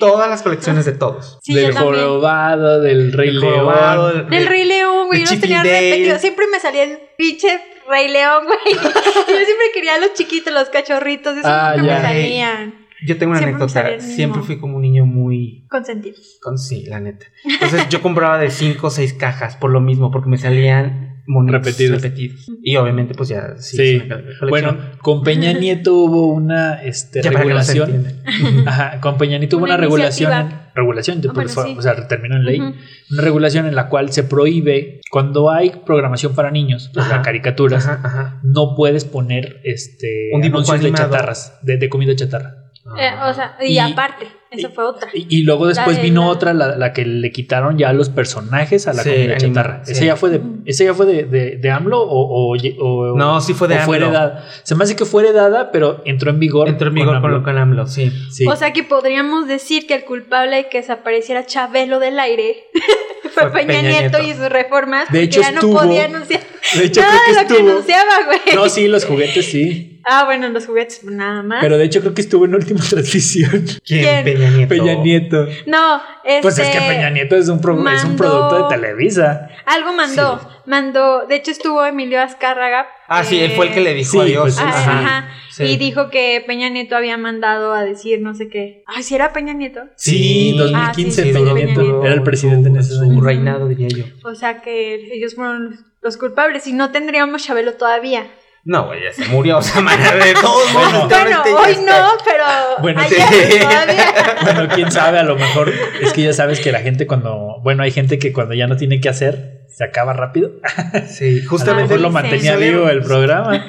[0.00, 1.38] todas las colecciones de todos.
[1.42, 4.12] Sí, del jorobado, del Rey El León.
[4.24, 5.24] el- Del Rey León, güey.
[5.24, 6.20] Yo los tenía repetidos.
[6.20, 7.48] Siempre me salía el pinche
[7.88, 8.58] Rey León, güey.
[8.74, 8.80] Yo
[9.24, 11.36] siempre quería a los chiquitos, los cachorritos.
[11.36, 11.82] Eso Ah, ya.
[11.82, 12.74] me salían
[13.06, 14.00] Yo tengo una Siempre anécdota.
[14.00, 15.66] Siempre fui como un niño muy.
[15.70, 16.38] consentidos.
[16.42, 17.26] Con, sí, la neta.
[17.44, 21.60] Entonces yo compraba de 5 o 6 cajas por lo mismo, porque me salían monitos
[21.64, 22.02] Repetidos.
[22.02, 22.50] repetidos.
[22.62, 23.56] Y obviamente, pues ya.
[23.58, 23.76] Sí.
[23.76, 23.82] Sí.
[23.96, 24.48] es una colección.
[24.50, 28.06] Bueno, con Peña Nieto hubo una este, Ya no regulación.
[28.66, 30.32] Ajá, con Peña Nieto hubo Una una, regulación.
[30.32, 31.74] En, regulación, porque bueno, fue- sí.
[31.78, 32.60] o sea, terminó en ley.
[32.60, 37.22] Una regulación en la cual se prohíbe cuando hay programación para niños, o sea, Ajá.
[37.22, 38.40] caricaturas, Ajá, ajá.
[38.42, 42.70] no puedes poner este Un anuncios de chatarras, de, de comida chatarra.
[42.98, 45.08] Eh, o sea, y, Y- aparte, eso y- fue otra.
[45.12, 48.08] Y, y luego después de vino la- otra, la, la que le quitaron ya los
[48.10, 49.84] personajes a la Sí, comida chatarra.
[49.84, 49.92] sí.
[49.92, 53.40] ¿Esa ya fue de, esa ya fue de, de, de AMLO o, o- o- No,
[53.40, 54.08] sí fue de o fue AMLO.
[54.08, 54.44] heredada?
[54.62, 56.68] Se me hace que fue heredada, pero entró en vigor.
[56.68, 57.42] Entró en vigor con, AMLO.
[57.42, 58.10] con AMLO, sí.
[58.30, 58.46] Sí.
[58.46, 62.64] O sea que podríamos decir que el culpable de que desapareciera Chabelo del aire
[63.34, 64.22] fue, Fue Peña, Peña Nieto, Nieto.
[64.22, 65.10] y sus reformas.
[65.12, 66.40] De hecho, ya estuvo- no podía anunciar
[66.76, 67.70] de hecho, nada creo de que lo que estuvo.
[67.70, 68.40] anunciaba, güey.
[68.56, 69.97] No, sí, los juguetes sí.
[70.10, 71.60] Ah, bueno, los juguetes, nada más.
[71.60, 73.64] Pero de hecho creo que estuvo en última transmisión.
[73.84, 74.24] ¿Quién?
[74.24, 74.24] ¿Quién?
[74.24, 74.68] Peña Nieto.
[74.68, 75.46] Peña Nieto.
[75.66, 79.48] no, este, Pues es que Peña Nieto es un, pro- es un producto de Televisa.
[79.66, 82.86] Algo mandó, mandó, de hecho estuvo Emilio Azcárraga.
[83.06, 84.42] Ah, sí, él fue el que le dijo Sí, adiós.
[84.42, 84.98] pues, Ah, Ajá.
[85.00, 85.28] ajá.
[85.50, 85.64] Sí.
[85.64, 88.84] Y dijo que Peña Nieto había mandado a decir no sé qué.
[88.86, 89.80] Ay, si era Peña Nieto.
[89.96, 90.56] Sí, Sí.
[90.58, 91.82] 2015 Ah, sí, sí, Peña Peña Nieto.
[91.82, 92.04] Nieto.
[92.04, 93.20] Era el presidente en ese su año.
[93.20, 94.04] reinado, diría yo.
[94.24, 98.26] O sea que ellos fueron los culpables y no tendríamos Chabelo todavía.
[98.64, 99.58] No, güey, ya se murió.
[99.58, 101.42] O sea, de todos modos, Bueno.
[101.58, 102.00] Hoy está.
[102.02, 102.44] no, pero
[102.80, 103.58] Bueno, ayer sí.
[103.60, 104.14] todavía.
[104.42, 107.82] Bueno, quién sabe, a lo mejor es que ya sabes que la gente cuando, bueno,
[107.82, 110.50] hay gente que cuando ya no tiene que hacer, se acaba rápido.
[111.08, 112.64] Sí, A lo justamente mejor lo mantenía sí.
[112.64, 113.66] vivo el programa.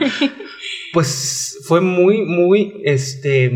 [0.93, 3.51] pues fue muy, muy, este,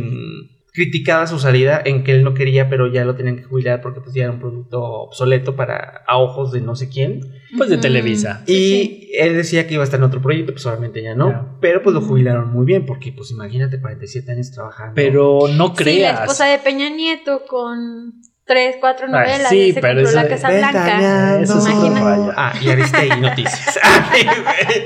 [0.73, 4.01] criticada su salida en que él no quería, pero ya lo tenían que jubilar porque
[4.01, 7.21] pues ya era un producto obsoleto para a ojos de no sé quién.
[7.55, 7.77] Pues de.
[7.77, 8.41] Televisa.
[8.47, 8.57] Sí, y
[9.05, 9.09] sí.
[9.19, 11.57] él decía que iba a estar en otro proyecto, pues obviamente ya no.
[11.62, 14.93] Pero pues lo jubilaron muy bien porque pues imagínate 47 años trabajando.
[14.95, 16.21] Pero no Sí, la creas.
[16.21, 18.13] esposa de Peña Nieto con
[18.45, 19.49] tres, cuatro Ah, novelas.
[19.49, 21.39] sí, se pero eso- la Casa Blanca.
[21.41, 22.34] Eso es otro.
[22.36, 23.79] Ah, y Aristegui Noticias.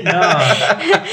[0.04, 0.20] No,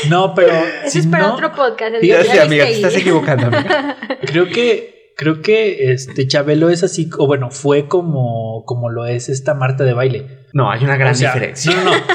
[0.09, 0.53] no, pero
[0.83, 1.95] Eso si es para no, otro podcast.
[1.95, 3.47] el amiga, te estás equivocando.
[3.47, 3.97] amiga.
[4.25, 9.29] creo que creo que este Chabelo es así, o bueno, fue como como lo es
[9.29, 10.45] esta Marta de baile.
[10.53, 11.73] No, hay una gran O sea, diferencia.
[11.75, 11.91] No, no.
[11.91, 11.97] no.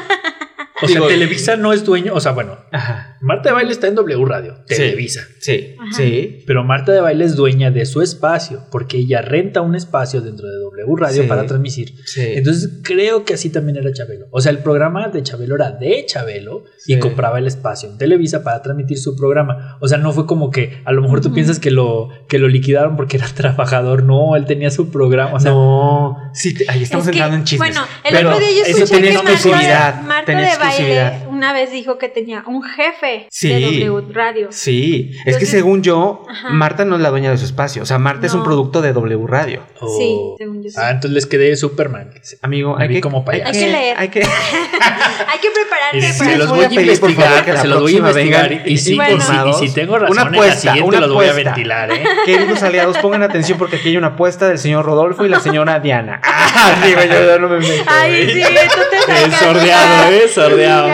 [0.83, 3.10] O sea, Televisa no es dueño, o sea, bueno, Ajá.
[3.21, 4.57] Marta de baile está en W Radio.
[4.67, 5.21] Televisa.
[5.39, 6.43] Sí, sí.
[6.47, 10.49] Pero Marta de Baile es dueña de su espacio, porque ella renta un espacio dentro
[10.49, 11.29] de W Radio Sí.
[11.29, 11.95] para transmitir.
[12.07, 12.23] Sí.
[12.35, 14.27] Entonces creo que así también era Chabelo.
[14.31, 16.95] O sea, el programa de Chabelo era de Chabelo Sí.
[16.95, 19.77] y compraba el espacio en Televisa para transmitir su programa.
[19.81, 22.49] O sea, no fue como que a lo mejor tú piensas que lo, que lo
[22.49, 24.03] liquidaron porque era trabajador.
[24.05, 25.35] No, él tenía su programa.
[25.35, 27.69] O sea, no, sí, te- ahí estamos Es que, entrando en chismes.
[27.71, 30.49] Bueno, el Pero otro día yo eso escuché tenía que exclusividad, Marta, Marta tenía de
[30.53, 31.13] exclusividad.
[31.13, 33.49] Baile una vez dijo que tenía un jefe Sí.
[33.49, 34.49] de W Radio.
[34.51, 36.51] Sí, es que según yo, Ajá.
[36.51, 37.83] Marta no es la dueña de su espacio.
[37.83, 39.63] O sea, Marta es un producto de W Radio.
[39.81, 40.77] o- Sí, según yo sí.
[40.79, 42.11] Ah, entonces les quedé Superman.
[42.43, 43.51] Amigo, hay vi que, como payaso.
[43.53, 43.97] Hay que leer.
[43.99, 44.21] Hay que,
[45.31, 47.99] Hay que prepararse se para los voy a investigar, que la se los voy a
[47.99, 48.53] investigar.
[48.69, 49.17] Y si, Bueno.
[49.17, 51.31] y si- y si tengo razón, Una en la apuesta, siguiente una los voy a
[51.31, 51.51] apuesta.
[51.53, 52.05] ventilar, ¿eh?
[52.27, 55.81] queridos aliados, pongan atención porque aquí hay una apuesta del señor Rodolfo y la señora
[55.81, 56.21] Diana.
[56.53, 57.85] Ah, digo, yo, yo no me meto.
[57.87, 59.25] Ay, sí, tú te.
[59.25, 60.29] Es sordeado, ¿eh?
[60.29, 60.89] Sordeado.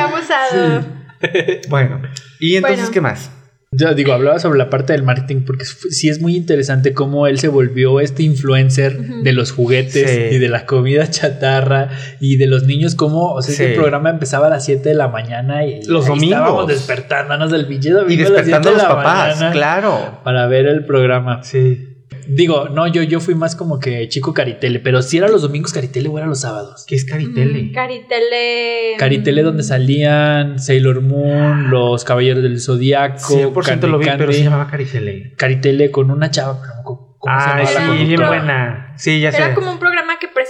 [1.68, 2.02] Bueno,
[2.40, 2.92] y entonces, Bueno.
[2.92, 3.30] ¿qué más?
[3.72, 7.38] Yo digo, hablaba sobre la parte del marketing porque sí es muy interesante cómo él
[7.38, 10.36] se volvió este influencer de los juguetes Sí.
[10.36, 13.62] y de la comida chatarra y de los niños, como, o sea, Sí.
[13.64, 16.38] este programa empezaba a las 7 de la mañana y Los domingos.
[16.38, 19.34] estábamos despertándonos del pinche domingo Y a las despertando a 7 los de la papás,
[19.36, 20.20] mañana claro.
[20.22, 21.42] para ver el programa.
[21.42, 21.85] Sí.
[22.28, 25.72] Digo, no, yo, yo fui más como que chico Caritele, pero si era los domingos
[25.72, 26.84] Caritele o era los sábados.
[26.86, 27.62] ¿Qué es Caritele?
[27.64, 28.94] Mm, Caritele.
[28.98, 34.38] Caritele donde salían Sailor Moon, los Caballeros del Zodiaco, 100% lo vi, Candy pero se
[34.38, 34.42] Candy.
[34.50, 35.34] llamaba Caritele.
[35.36, 38.94] Caritele con una chava, pero no, ¿cómo cómo se Ah, llamaba la sí, bien buena.
[38.96, 39.38] Sí, ya sé.
[39.38, 40.05] Era como un programa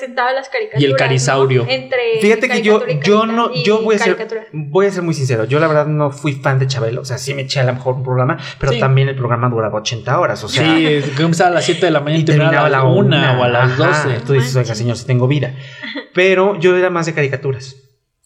[0.07, 0.83] presentaba las caricaturas.
[0.83, 0.97] Y el ¿no?
[0.97, 1.67] Carisaurio.
[1.69, 4.17] Entre Fíjate que yo, yo no, yo voy a ser,
[4.53, 5.45] voy a ser muy sincero.
[5.45, 7.03] Yo la verdad no fui fan de Chabelo.
[7.03, 8.81] O sea, sí me eché a lo mejor un programa, pero Sí.
[8.81, 10.43] también el programa duraba 80 horas.
[10.45, 10.87] O sea, Sí,
[11.19, 13.49] empezaba a las 7 de la mañana y y terminaba a la 1 o a
[13.49, 14.05] las Ajá.
[14.09, 14.21] 12.
[14.27, 15.55] Tú dices, oiga, señor, si tengo vida.
[16.15, 17.77] Pero yo era más de caricaturas.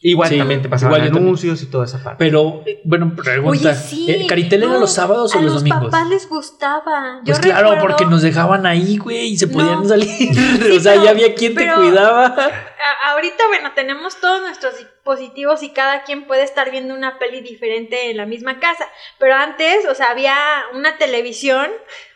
[0.03, 1.25] Igual Sí, también te pasaban igual también.
[1.25, 2.17] anuncios y toda esa parte.
[2.25, 3.69] Pero, eh, bueno, pregunta.
[3.71, 4.11] Oye, sí.
[4.11, 5.85] eh, ¿Caritele era No, los sábados o a los los domingos?
[5.91, 7.19] papás les gustaba.
[7.23, 9.53] Yo Pues claro, recuerdo- porque nos dejaban ahí, güey, y se No.
[9.53, 10.09] podían salir.
[10.77, 12.25] o sea, ya había quien te cuidaba.
[12.29, 17.43] A- ahorita, bueno, tenemos todos nuestros dispositivos y cada quien puede estar viendo una peli
[17.43, 18.87] diferente en la misma casa.
[19.19, 20.35] Pero antes, o sea, había
[20.75, 21.67] una televisión.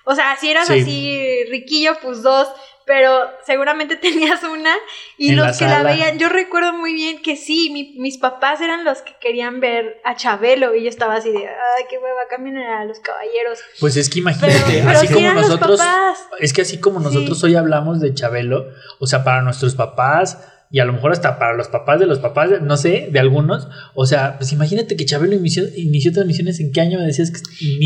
[0.07, 0.81] O sea, si eras Sí.
[0.81, 2.49] así riquillo, pues dos.
[2.87, 4.75] Pero seguramente tenías una.
[5.17, 8.19] Y En los la que la veían, yo recuerdo muy bien que sí, mi- mis
[8.19, 10.75] papás eran los que querían ver a Chabelo.
[10.75, 13.59] Y yo estaba así de, ay, qué hueva, cambien a los caballeros.
[13.81, 15.81] Pues es que imagínate, pero así sí como nosotros.
[16.41, 17.05] Es que así como Sí.
[17.07, 18.69] nosotros hoy hablamos de Chabelo,
[18.99, 20.39] o sea, para nuestros papás
[20.75, 23.69] y a lo mejor hasta para los papás de los papás, no sé, de algunos,
[23.95, 27.39] o sea, pues imagínate que Chabelo inició, inició transmisiones en qué año me decías que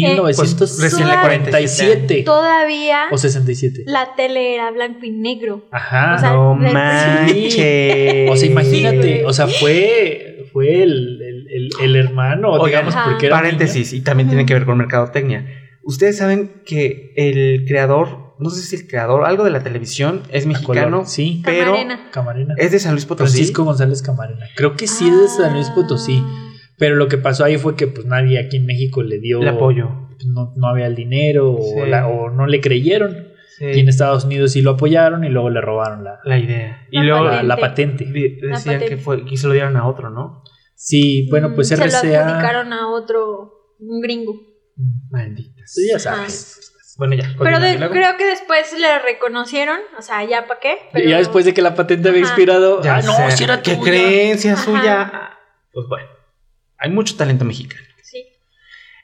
[0.07, 0.39] en Pues,
[0.81, 3.83] recién la 1947 Todavía o 67.
[3.85, 5.67] la tele era blanco y negro.
[5.71, 6.15] Ajá.
[6.17, 8.31] o sea, no manches.
[8.31, 13.11] O sea, imagínate, o sea, fue, fue el, el- el- el hermano, digamos, Ajá.
[13.11, 15.47] porque era Paréntesis, y también tiene que ver con mercadotecnia.
[15.83, 20.47] Ustedes saben que el creador, no sé si el creador, algo de la televisión, es
[20.47, 22.11] mexicano, Sí, pero Camarena.
[22.11, 22.55] Camarena.
[22.59, 23.33] es de San Luis Potosí.
[23.33, 24.47] Francisco González Camarena.
[24.57, 26.23] Creo que sí es de San Luis Potosí.
[26.79, 29.49] Pero lo que pasó ahí fue que pues nadie aquí en México le dio El
[29.49, 29.89] apoyo.
[30.11, 31.91] pues, No, no había el dinero o, Sí.
[31.91, 33.29] la- o no le creyeron.
[33.59, 36.87] Sí, Y en Estados Unidos sí lo apoyaron y luego le robaron la, la idea.
[36.93, 38.05] Y La luego la, la patente.
[38.05, 38.87] decían patente.
[38.87, 40.45] que, fue, que se lo dieron a otro, ¿no?
[40.77, 42.25] Sí, bueno, pues Mm, Se lo RCA.
[42.29, 44.35] adjudicaron a otro, un gringo.
[45.11, 45.75] Malditas.
[45.75, 46.73] Tú ya sabes.
[46.99, 47.31] Bueno, ya.
[47.39, 50.73] Pero de- creo que después le reconocieron, o sea, ya para qué.
[50.73, 51.09] Y Pero...
[51.11, 52.31] ya después de que la patente había Ajá.
[52.33, 52.83] inspirado.
[52.83, 53.31] Ya ah, no, sé.
[53.37, 53.91] si era ¿Qué tuya.
[53.93, 54.63] creencia Ajá.
[54.65, 55.31] suya?
[55.73, 56.09] Pues bueno,
[56.77, 57.85] hay mucho talento mexicano.
[58.03, 58.27] Sí.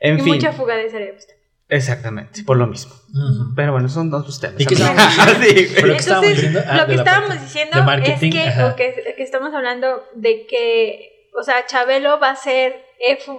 [0.01, 1.25] En y fin, mucha fuga de cerebros.
[1.69, 2.93] exactamente, por lo mismo.
[3.55, 4.61] Pero bueno, son dos temas.
[4.61, 4.75] ¿Y qué?
[4.77, 4.85] Sí.
[5.77, 6.61] Pero- ¿qué estábamos Entonces, diciendo?
[6.67, 11.31] Ah, lo que estábamos diciendo marketing, es que, o que, que estamos hablando de que,
[11.39, 12.85] o sea, Chabelo va a ser,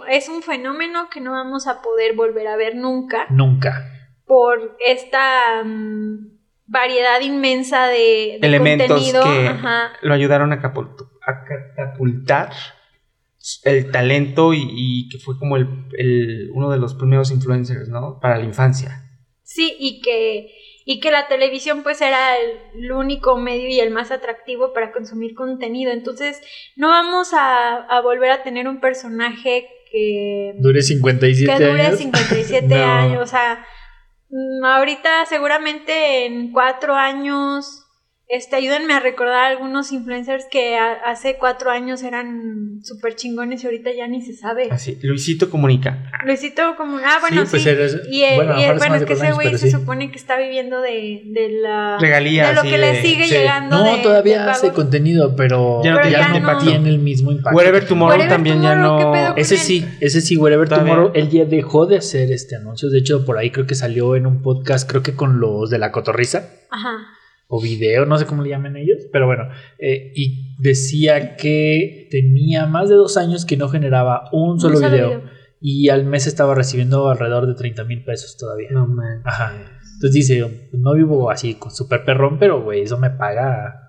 [0.10, 3.92] es un fenómeno que no vamos a poder volver a ver nunca Nunca.
[4.26, 6.30] Por esta mm,
[6.68, 9.24] variedad inmensa de, de Elementos contenido.
[9.24, 9.94] que Ajá.
[10.02, 12.52] lo ayudaron a, catapultar
[13.64, 18.20] el talento y, y que fue como el, el- uno de los primeros influencers, ¿no?
[18.20, 19.02] Para la infancia.
[19.44, 20.50] Sí, y que,
[20.86, 24.92] y que la televisión pues era el, el único medio y el más atractivo para
[24.92, 25.92] consumir contenido.
[25.92, 26.42] Entonces,
[26.76, 32.00] no vamos a, a volver a tener un personaje que, Dure 57 que dure años.
[32.00, 32.84] 57 No.
[32.84, 33.22] años.
[33.22, 33.64] O sea,
[34.64, 37.85] ahorita seguramente en cuatro años,
[38.28, 43.68] este, ayúdenme a recordar algunos influencers que a- hace cuatro años eran súper chingones y
[43.68, 44.68] ahorita ya ni se sabe.
[44.72, 46.10] Así, Luisito comunica.
[46.26, 47.48] Luisito como, ah, bueno, sí.
[47.52, 49.72] pues eres- y eh, bueno, y, eh, bueno, es que ese güey pero se sí.
[49.72, 51.98] supone que está viviendo de, de la...
[52.00, 52.50] Regalías.
[52.50, 53.34] de lo sí, que le sigue Sí.
[53.36, 56.66] llegando No, de- todavía de hace contenido, pero Ya no ya, tiene no, impacto.
[56.66, 57.56] tiene el mismo impacto.
[57.56, 59.36] Wherever Tomorrow Wherever también ya Tomorrow, ¿qué pedo no.
[59.38, 59.62] Ese él?
[59.62, 60.68] sí, ese sí, Wherever.
[60.68, 62.92] Tomorrow, él ya dejó de hacer este anuncios.
[62.92, 65.78] De hecho, por ahí creo que salió en un podcast, creo que con los de
[65.78, 66.90] la cotorriza, Ajá.
[67.48, 69.44] O video, no sé cómo le llaman ellos, pero bueno,
[69.78, 74.90] eh, y decía que tenía más de dos años que no generaba un solo, solo
[74.90, 75.30] video, video.
[75.62, 78.70] y al mes estaba recibiendo alrededor de 30 mil pesos todavía.
[78.72, 79.22] No, man.
[79.24, 79.54] Ajá.
[79.96, 83.85] Entonces dice, no vivo así con súper perrón, pero güey, eso me paga,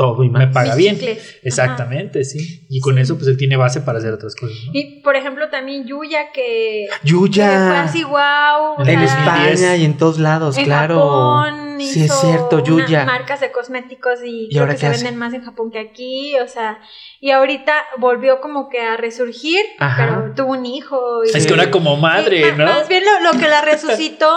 [0.00, 0.98] Todo y me paga Mis bien.
[0.98, 1.18] chicles.
[1.28, 1.38] Ajá.
[1.42, 2.66] Exactamente, sí.
[2.70, 3.02] Y con Sí.
[3.02, 4.56] eso pues él tiene base para hacer otras cosas.
[4.66, 4.70] ¿no?
[4.72, 7.82] Y por ejemplo también Yuya que, que fue Yuya.
[7.82, 8.84] así wow.
[8.86, 10.94] En España y en todos lados, en claro.
[10.96, 13.04] Japón sí, es cierto, Yuya.
[13.04, 15.04] marcas de cosméticos y, ¿Y creo ahora que qué se hace?
[15.04, 16.78] venden más en Japón que aquí, o sea,
[17.20, 19.96] y ahorita volvió como que a resurgir, Ajá.
[20.24, 21.24] pero tuvo un hijo.
[21.24, 22.72] Y, Es que ahora como madre, ma- ¿no?
[22.72, 24.30] Más bien lo, lo que la resucitó,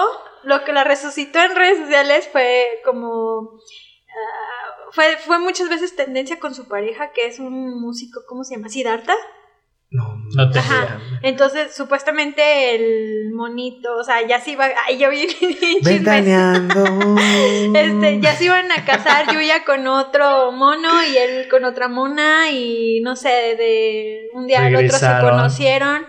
[0.44, 3.60] lo que la resucitó en redes sociales fue como
[4.16, 8.56] ah, fue, fue muchas veces tendencia con su pareja, que es un músico, ¿cómo se
[8.56, 8.70] llama?
[8.70, 9.14] Siddhartha.
[9.90, 11.00] No, No te Ajá.
[11.22, 15.28] Entonces, supuestamente el monito, o sea, ya se iba, ay, yo vi.
[17.76, 22.50] Este, ya se iban a casar Yuya con otro mono y él con otra mona
[22.50, 26.08] y no sé, de un día al otro se conocieron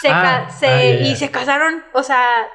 [0.00, 2.46] se Ah, ca- se- ah, y se casaron, o sea,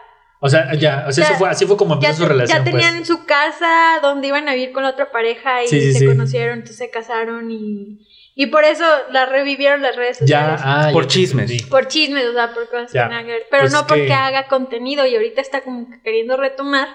[0.43, 2.57] O sea, ya, o sea, Ya- eso fue, así fue como ya, empezó su relación.
[2.57, 3.07] ya tenían pues.
[3.07, 6.05] su casa donde iban a vivir con la otra pareja y Sí, sí, se sí.
[6.07, 7.99] conocieron, entonces se casaron y,
[8.33, 10.61] y por eso la revivieron las redes Ya, sociales.
[10.63, 11.43] ah, Por ya chismes.
[11.51, 11.69] entendí.
[11.69, 13.07] Por chismes, o sea, por cosas Ya.
[13.23, 13.43] que.
[13.51, 16.87] Pero Pues no que- porque haga contenido y ahorita está como que queriendo retomar,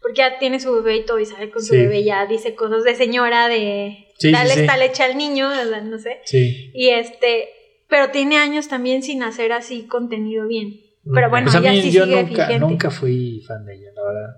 [0.00, 1.78] porque ya tiene su bebé y todo y sale con su Sí.
[1.80, 4.60] bebé, ya dice cosas de señora, de dale sí.
[4.60, 6.20] esta leche al niño, o sea, no sé.
[6.24, 6.70] Sí.
[6.72, 7.48] Y este,
[7.88, 10.80] pero tiene años también sin hacer así contenido bien.
[11.12, 12.58] Pero bueno, Pues a mí sí yo sigue nunca, vigente.
[12.60, 14.36] nunca fui fan de ella, la verdad.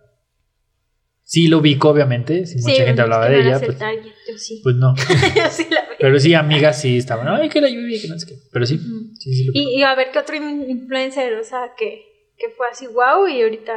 [1.23, 2.47] Sí lo ubico, obviamente.
[2.47, 3.59] Sí, mucha gente hablaba de ella.
[3.61, 4.61] Pues, yo sí.
[4.63, 4.95] pues no.
[5.37, 5.97] yo sí la vi.
[5.99, 7.27] Pero sí, amigas sí estaban.
[7.29, 8.35] Ay, que la lluvia, que no sé qué.
[8.53, 9.11] Pero sí, Ujú.
[9.19, 9.71] sí, sí lo ubico.
[9.71, 12.03] Y, y a ver qué otro in- influencer, o sea, que,
[12.37, 13.73] que fue así wow y ahorita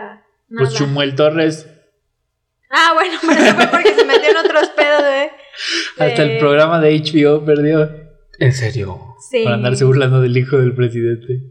[0.50, 0.67] nada.
[0.67, 1.67] Pues Chumuel Torres,
[2.69, 5.30] Ah, bueno, pero eso fue porque se metió en otros pedos, ¿eh?
[6.00, 7.89] hasta el programa de HBO perdió
[8.39, 9.00] En serio.
[9.32, 9.43] Sí.
[9.43, 11.43] por andarse burlando del hijo del presidente.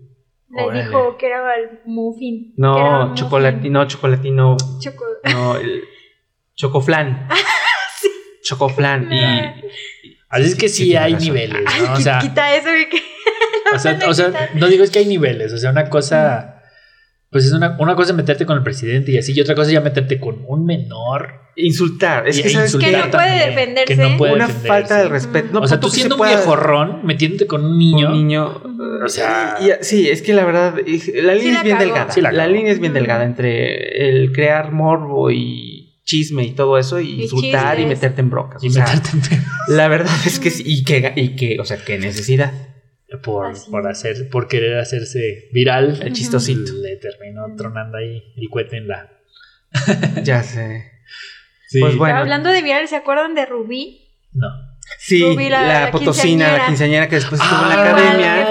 [0.56, 0.84] Le Órale.
[0.86, 2.52] dijo que era el muffin.
[2.56, 4.52] era No, un chocolatino, no, chocolatino.
[4.52, 4.80] muffin.
[4.80, 5.84] Choco- No, el
[6.54, 7.28] chocoflan.
[8.42, 9.12] Chocoflan.
[9.12, 9.20] Y,
[10.28, 11.26] Así es que sí, Sí, hay razón.
[11.28, 11.92] niveles, Ay, ¿no?
[11.92, 13.02] O qui- sea, quita eso que-
[13.74, 15.52] o sea, o sea, no digo es que hay niveles.
[15.52, 16.55] O sea, una cosa,
[17.30, 19.68] pues es una, una cosa es meterte con el presidente y así, y otra cosa
[19.68, 21.44] es ya meterte con un menor.
[21.58, 22.28] insultar.
[22.28, 22.86] Es y- que, ¿sabes qué?
[22.90, 23.94] Que no puede también, defenderse.
[23.96, 24.68] Que no puede Una defenderse.
[24.68, 25.48] falta de respeto.
[25.54, 28.08] No, o sea, tú que se siendo un pueda- viejorrón, metiéndote con un niño.
[28.08, 28.62] Un niño.
[29.04, 32.12] O sea- y- y- sí, es que la verdad, la línea la es bien delgada.
[32.12, 37.00] Sí la línea es bien delgada entre el crear morbo y chisme y todo eso,
[37.00, 38.62] y Y insultar y meterte en brocas.
[38.62, 39.42] Y o sea, meterte en
[39.76, 42.52] la verdad es que sí, y que, y que, o sea, qué necesidad.
[43.22, 46.00] Por, por hacer, por querer hacerse viral.
[46.02, 46.72] El chistosito.
[46.82, 49.10] Le terminó tronando ahí el cohete en la.
[50.22, 50.90] Ya sé.
[51.68, 51.80] Sí.
[51.80, 52.16] Pues bueno.
[52.18, 54.02] Hablando de viral, ¿se acuerdan de Rubí?
[54.32, 54.48] No.
[54.98, 56.58] Sí, Rubí, la- la, la potosina, quinceañera.
[56.58, 58.50] la quinceañera que después estuvo en la Ah, academia.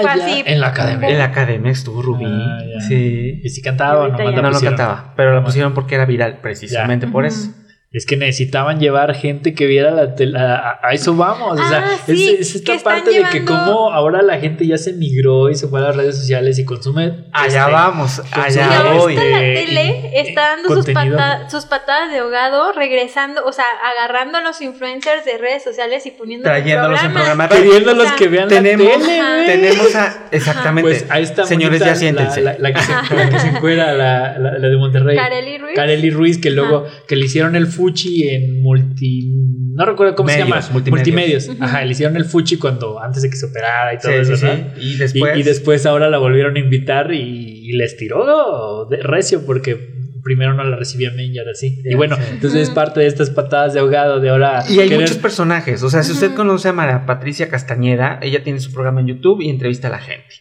[0.52, 1.08] En la academia.
[1.08, 2.24] En la academia estuvo Rubí.
[2.26, 3.40] Ah, sí.
[3.42, 4.60] Y si cantaba, No, no pusieron.
[4.76, 7.12] cantaba, pero la pusieron porque era viral, precisamente Ya.
[7.12, 7.50] por eso.
[7.96, 10.38] Es que necesitaban llevar gente que viera la tele.
[10.38, 11.58] A, a eso vamos.
[11.58, 14.38] o sea, Ah, es, sí, es que esta parte de que llevando- como ahora la
[14.38, 17.24] gente ya se migró y se fue a las redes sociales y consume.
[17.32, 19.14] Allá este, vamos, allá voy.
[19.14, 23.64] este, la y- tele está dando sus, pata- sus patadas de ahogado, regresando, o sea,
[23.96, 27.48] agarrando a los influencers de redes sociales y poniéndolos Trayéndolos en programa.
[27.48, 29.46] Queriéndolos O sea, que vean Tenemos, la tele, Ajá.
[29.46, 30.16] tenemos a.
[30.32, 30.90] Exactamente.
[30.90, 31.46] Pues ahí está.
[31.46, 32.42] Señores, bonita ya siéntense.
[32.42, 35.16] La, la- la que, se, la que se encuera, la, la- la de Monterrey.
[35.16, 35.74] Kareli Ruiz.
[35.74, 39.32] Kareli Ruiz, que luego que le hicieron el fuchi en multi.
[39.74, 40.60] No recuerdo cómo se llama.
[40.90, 41.50] multimedios.
[41.60, 44.36] Ajá, le hicieron el fuchi cuando antes de que se operara y todo Sí, eso,
[44.36, 44.72] sí, ¿verdad?
[44.76, 44.82] sí.
[44.82, 45.38] Y después.
[45.38, 49.94] Y, después ahora la volvieron a invitar y, y les tiró de recio porque
[50.24, 51.80] primero no la recibían bien y ahora sí.
[51.84, 54.64] Y bueno, entonces es parte de estas patadas de ahogado de ahora.
[54.68, 55.82] Y hay querer- muchos personajes.
[55.82, 59.40] O sea, si usted conoce a María Patricia Castañeda, ella tiene su programa en YouTube
[59.42, 60.34] y entrevista a la gente.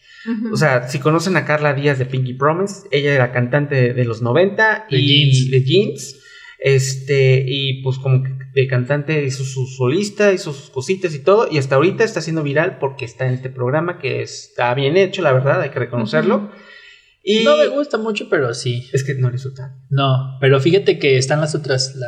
[0.51, 4.05] O sea, si conocen a Carla Díaz de Pinky Promise, ella era cantante de, de
[4.05, 5.51] los 90 De y Jeans.
[5.51, 6.19] de jeans.
[6.59, 11.47] Este, y pues como que de cantante hizo su solista, hizo sus cositas y todo,
[11.51, 15.21] y hasta ahorita está siendo viral porque está en este programa que está bien hecho,
[15.21, 16.51] la verdad, hay que reconocerlo.
[17.27, 18.87] Y No me gusta mucho, pero sí.
[18.93, 19.85] es que no le tan.
[19.89, 21.95] No, pero fíjate que están las otras.
[21.95, 22.07] La...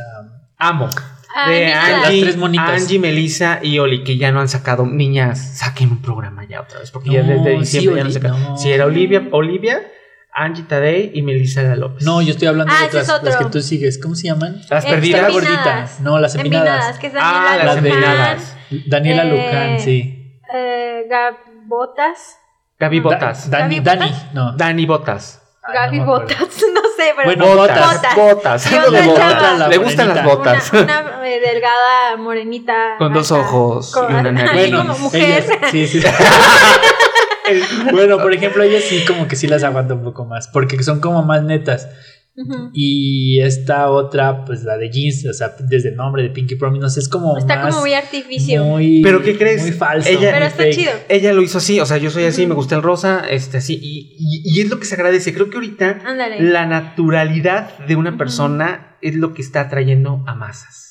[0.57, 0.89] Amo.
[1.35, 2.81] Ah, de Las Angie, tres monitas.
[2.81, 4.85] Angie, Melissa y Oli, que ya no han sacado.
[4.85, 8.43] Niñas, saquen un programa ya otra vez, porque ya desde diciembre sí, ya no sacan.
[8.43, 8.57] no.
[8.57, 9.81] Si era Olivia, Olivia,
[10.39, 12.03] Angie Tadei y Melissa de López.
[12.05, 13.99] No, yo estoy hablando Ah, de ese otras, las que tú sigues.
[14.01, 14.61] ¿Cómo se llaman?
[14.69, 15.29] Las Eh, perdidas.
[15.29, 15.33] Empinadas.
[15.33, 15.87] gordita.
[16.01, 16.99] No, las empinadas.
[16.99, 18.55] Que es Daniela Ah, las empinadas.
[18.87, 20.39] Daniela Eh, Luján, sí.
[20.53, 22.37] eh, Gabotas.
[22.79, 23.49] Gaby Da- Botas.
[23.49, 24.33] Dani, ¿Gaby Dani, Botas?
[24.33, 24.51] no.
[24.53, 25.41] Dani Botas.
[25.73, 26.05] Gaby no.
[26.05, 26.37] Botas,
[26.73, 27.93] no sé, pero Bueno, botas.
[27.95, 28.15] botas.
[28.15, 28.67] Botas.
[28.67, 29.69] Otra botas.
[29.69, 30.71] Le gustan las botas.
[30.73, 32.95] Una, una, eh, delgada, morenita.
[32.99, 34.49] Con dos ojos con- y una nariz.
[34.51, 35.43] así Bueno, como mujer.
[35.43, 36.01] ellas- sí, sí.
[37.91, 40.99] bueno, por ejemplo, ellas sí como que sí las aguanto un poco más, porque son
[40.99, 41.87] como más netas.
[42.71, 46.81] Y esta otra, pues la de jeans, o sea, desde el nombre de Pinky Promise,
[46.81, 48.63] no sé, es como Está más como muy artificio.
[48.63, 49.61] muy- ¿Pero qué crees?
[49.63, 50.07] Muy falso.
[50.07, 50.75] Ella- muy pero está fake.
[50.75, 50.91] chido.
[51.09, 53.79] Ella lo hizo así, o sea, yo soy así, me gusta el rosa, este, así,
[53.81, 55.33] y, y- y es lo que se agradece.
[55.33, 56.39] Creo que ahorita Ándale.
[56.43, 60.86] la naturalidad de una persona es lo que está atrayendo a masas,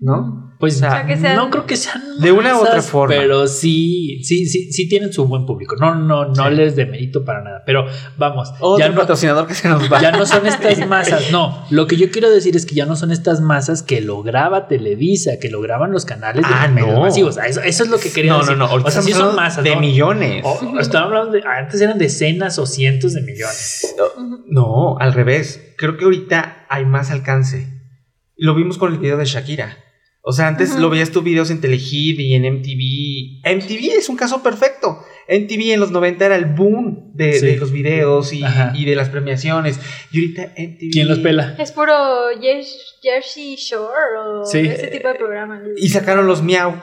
[0.00, 0.46] ¿no?
[0.60, 2.82] Pues O sea, O sea, que sean- no creo que sean De una u otra
[2.82, 3.14] forma.
[3.16, 5.74] Pero sí, sí, sí, sí tienen su buen público.
[5.80, 6.54] No, no, no Sí.
[6.54, 7.62] les demerito para nada.
[7.64, 7.86] Pero
[8.18, 10.02] vamos, Otro ya no, patrocinador que se nos va.
[10.02, 11.30] ya no son estas masas.
[11.32, 14.68] No, lo que yo quiero decir es que ya no son estas masas que lograba
[14.68, 17.00] Televisa, que lograban los canales de Ah, los no.
[17.00, 17.38] masivos.
[17.38, 18.52] Eso, eso es lo que quería no, decir.
[18.58, 19.64] no, no, ahorita O sea, sí son masas.
[19.64, 19.80] de ¿no?
[19.80, 20.42] millones.
[20.44, 23.96] O- o estaba hablando de, antes eran decenas o cientos de millones.
[24.46, 25.72] No, al revés.
[25.78, 27.79] Creo que ahorita hay más alcance.
[28.40, 29.76] Lo vimos con el video de Shakira.
[30.22, 33.40] O sea, antes lo veías tus videos en Telehit y en MTV.
[33.56, 34.98] MTV es un caso perfecto.
[35.28, 37.46] MTV en los 90 era el boom de, Sí.
[37.46, 38.40] de los videos y,
[38.84, 39.78] de las premiaciones.
[40.12, 40.90] Y ahorita MTV.
[40.90, 41.54] ¿Quién los pela?
[41.58, 41.94] Es puro
[43.02, 44.58] Jersey Shore o Sí.
[44.60, 45.62] ese tipo de programa.
[45.76, 46.74] Y sacaron los Miau.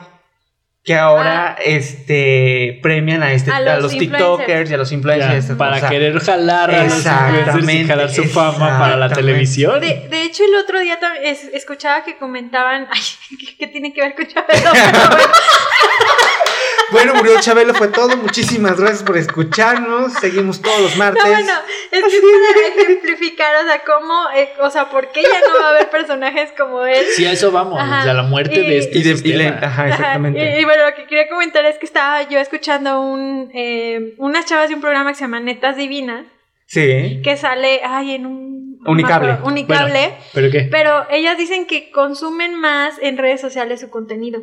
[0.84, 3.92] Que ahora este, premian a, este, A a, los.
[3.92, 5.58] TikTokers y a los Ya, influencers.
[5.58, 9.08] para o sea, querer jalar a los influencers y Exactamente, jalar su fama para la
[9.10, 9.80] televisión.
[9.80, 12.88] De, de hecho, el otro día también es- escuchaba que comentaban.
[12.92, 13.00] Ay,
[13.38, 14.70] ¿qué, qué tiene que ver con Chabelo?
[16.90, 18.16] Bueno, murió Chabelo, fue todo.
[18.16, 20.12] Muchísimas gracias por escucharnos.
[20.14, 21.22] Seguimos todos los martes.
[21.22, 21.52] no, bueno,
[21.90, 25.66] es que para ejemplificar, o sea, cómo, eh, o sea, ¿por qué ya no va
[25.66, 27.04] a haber personajes como él?
[27.14, 27.80] Sí, a eso vamos.
[27.80, 28.00] Ajá.
[28.00, 30.56] O sea, la muerte Y- de este Y de- le- ajá, Ajá, exactamente.
[30.56, 34.46] Y, y bueno, lo que quería comentar es que estaba yo escuchando un, eh, unas
[34.46, 36.24] chavas de un programa que se llama Netas Divinas,
[36.66, 37.20] Sí.
[37.22, 38.78] que sale, ay, en un...
[38.86, 39.36] Unicable.
[39.42, 40.00] Unicable.
[40.00, 40.68] Bueno, ¿Pero qué?
[40.70, 44.42] Pero ellas dicen que consumen más en redes sociales su contenido.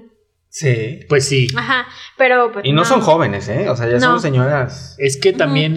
[0.57, 0.99] Sí.
[1.09, 1.47] Pues sí.
[1.57, 1.85] Ajá,
[2.17, 3.67] pero pues Y no, son jóvenes, ¿eh?
[3.67, 3.99] O sea, ya No.
[3.99, 4.95] son señoras.
[4.99, 5.75] Es que también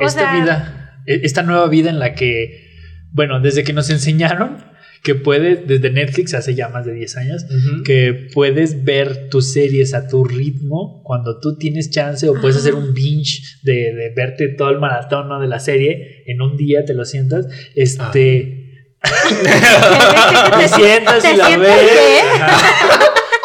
[0.00, 2.66] esta sea- vida, e- esta nueva vida en la que,
[3.12, 4.64] bueno, desde que nos enseñaron
[5.04, 7.46] que puedes, desde Netflix hace ya más de 10 años,
[7.84, 12.62] que puedes ver tus series a tu ritmo cuando tú tienes chance o puedes Ajá.
[12.64, 15.38] hacer un binge de, de verte todo el maratón ¿no?
[15.40, 18.64] de la serie en un día, te lo sientas, este...
[19.00, 19.06] Te
[20.58, 21.80] Te sientas y ¿Te la ves.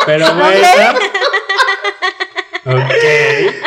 [0.05, 0.99] Pero bueno.
[2.65, 2.91] Ok.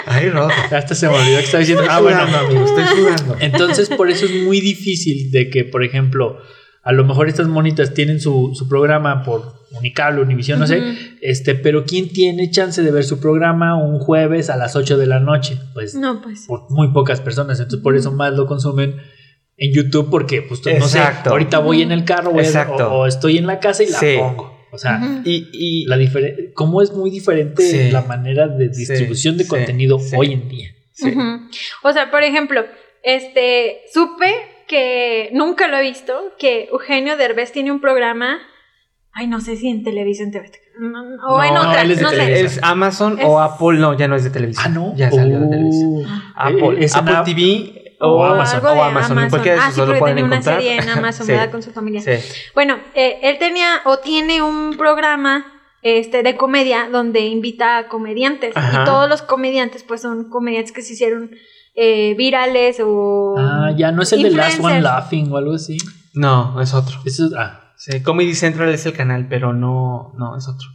[0.07, 0.51] Ay, Rod.
[0.70, 1.83] Hasta se me olvidó que estaba diciendo.
[1.83, 2.27] Estoy Ah, bueno.
[2.27, 3.37] sudando, amigo, estoy sudando.
[3.40, 6.38] Entonces, por eso es muy difícil de que, por ejemplo,
[6.83, 10.81] a lo mejor estas monitas tienen su, su programa por Unicable, Univisión, no sé,
[11.20, 15.07] este, pero ¿quién tiene chance de ver su programa un jueves a las 8 de
[15.07, 15.59] la noche?
[15.73, 16.44] Pues No, pues.
[16.47, 18.94] por muy pocas personas, entonces por eso más lo consumen
[19.57, 22.88] en YouTube porque pues no sé, ahorita voy en el carro voy a- Exacto.
[22.92, 24.15] o, o estoy en la casa y la Sí.
[24.19, 24.54] pongo.
[24.75, 25.00] O sea.
[25.25, 25.98] Y, y la
[26.54, 27.90] cómo es muy diferente Sí.
[27.90, 30.14] la manera de Sí, distribución de contenido sí.
[30.16, 30.70] hoy en día.
[31.83, 32.64] O sea, por ejemplo,
[33.02, 34.33] este, supe
[34.68, 38.38] que nunca lo he visto, que Eugenio Derbez tiene un programa
[39.16, 40.50] Ay, no sé si en televisión TV.
[40.81, 42.40] No, no, o No, en no, otra, él es de no sé.
[42.40, 44.64] Es Amazon Es- o Apple, no, ya no es de televisión.
[44.66, 44.92] Ah, no.
[44.96, 45.50] Ya salió de Oh.
[45.50, 46.02] televisión.
[46.35, 48.57] Apple, Eh, Apple App- TV o o, Amazon.
[48.57, 49.19] algo de o Amazon.
[49.19, 50.57] En cualquiera de Ah, esos sí, dos lo porque pueden tenía una encontrar.
[50.63, 51.50] serie en Amazon, Sí, ¿verdad?
[51.50, 52.00] Con su familia.
[52.02, 52.13] sí.
[52.55, 55.46] Bueno, eh, él tenía o tiene un programa
[55.83, 58.57] este, de comedia donde invita a comediantes.
[58.57, 58.83] Ajá.
[58.83, 61.31] Y todos los comediantes, pues son comediantes que se hicieron
[61.75, 63.35] eh, virales o.
[63.37, 64.81] Ah, ya no es el de Last One.
[64.81, 65.77] Laughing o algo así.
[66.15, 66.96] No, es otro.
[67.05, 70.69] Eso es- ah, Sí, Comedy Central es el canal, pero no, no, es otro.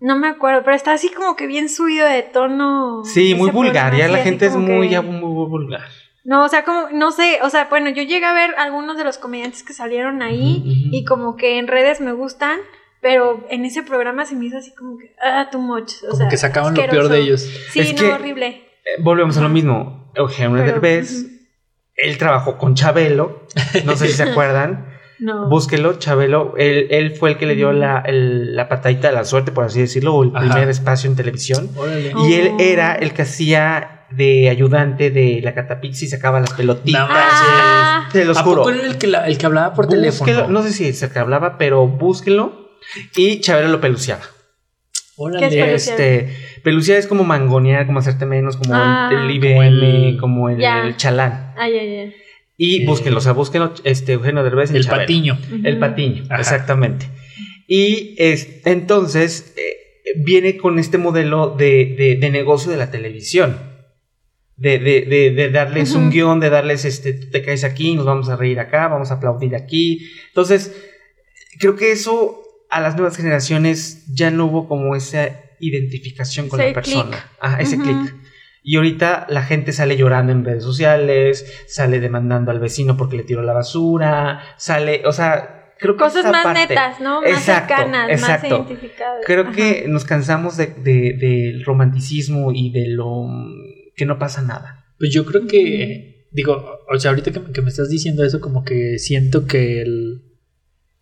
[0.00, 3.02] No me acuerdo, pero está así como que bien subido de tono.
[3.04, 3.96] Sí, muy vulgar.
[3.96, 5.88] Ya sí, la gente es muy, que- ya muy, muy vulgar.
[6.24, 9.04] No, o sea, como, no sé, o sea, bueno, yo llegué a ver algunos de
[9.04, 10.62] los comediantes que salieron ahí
[10.92, 12.60] y como que en redes me gustan,
[13.00, 15.94] pero en ese programa se me hizo así como que, ah, too much.
[16.04, 17.40] O como sea, que sacaban lo peor de ellos.
[17.72, 18.46] Sí, Es no, que- horrible.
[18.84, 20.12] Eh, volvemos a lo mismo.
[20.14, 21.28] Eugenio Pero, Derbez, ujú.
[21.96, 23.46] él trabajó con Chabelo.
[23.84, 24.88] No sé si se acuerdan.
[25.18, 25.48] No.
[25.48, 26.54] Búsquelo, Chabelo.
[26.56, 29.64] Él, él fue el que le dio la, el- la patadita de la suerte, por
[29.64, 30.46] así decirlo, o el Ajá.
[30.50, 31.70] primer espacio en televisión.
[31.76, 32.12] Órale.
[32.14, 32.28] Oh.
[32.28, 37.08] Y él era el que hacía de ayudante de la Catapixi y sacaba las pelotitas.
[37.08, 38.62] No Ah, Te los ¿A juro.
[38.62, 40.48] poco era el que, la- el que hablaba por Búsquelo, teléfono?
[40.48, 42.70] No sé si es el que hablaba, pero búsquelo.
[43.16, 44.22] Y Chabelo lo peluciaba.
[45.16, 45.48] Órale.
[45.48, 45.88] ¿Qué es?
[45.88, 49.10] Este, peluciar es como mangonear, como hacerte menos, como Ah.
[49.12, 50.96] el IBM, Como como el- el, Ya.
[50.96, 51.52] chalán.
[51.56, 52.14] ay, ay, ay.
[52.56, 52.86] Y Eh.
[52.86, 55.02] búsquenlo, o sea, búsquenlo, este, Eugenio Derbez y El Chabelo.
[55.02, 55.38] patiño.
[55.64, 56.40] El patiño, Ajá.
[56.40, 57.06] exactamente.
[57.66, 63.56] Y es, entonces eh, viene con este modelo de, de- de negocio de la televisión.
[64.56, 68.04] De, de- de- de darles un guion, de darles, este, tú te caes aquí, nos
[68.04, 70.08] vamos a reír acá, vamos a aplaudir aquí.
[70.28, 70.72] Entonces,
[71.58, 72.38] creo que eso
[72.70, 77.30] a las nuevas generaciones ya no hubo como esa identificación con Ese la persona.
[77.40, 78.14] Ah, ese clic.
[78.62, 83.24] Y ahorita la gente sale llorando en redes sociales, sale demandando al vecino porque le
[83.24, 87.22] tiró la basura, sale, o sea, creo que Cosas más parte- netas, ¿no?
[87.22, 88.60] Más Exacto, cercanas, exacto.
[88.60, 89.22] más identificadas.
[89.26, 89.52] Creo Ajá.
[89.52, 93.26] que nos cansamos de- de- del romanticismo y de lo
[94.02, 94.84] que no pasa nada.
[94.98, 98.40] Pues yo creo que, digo, o sea, ahorita que, me- que me estás diciendo eso,
[98.40, 100.22] como que siento que el,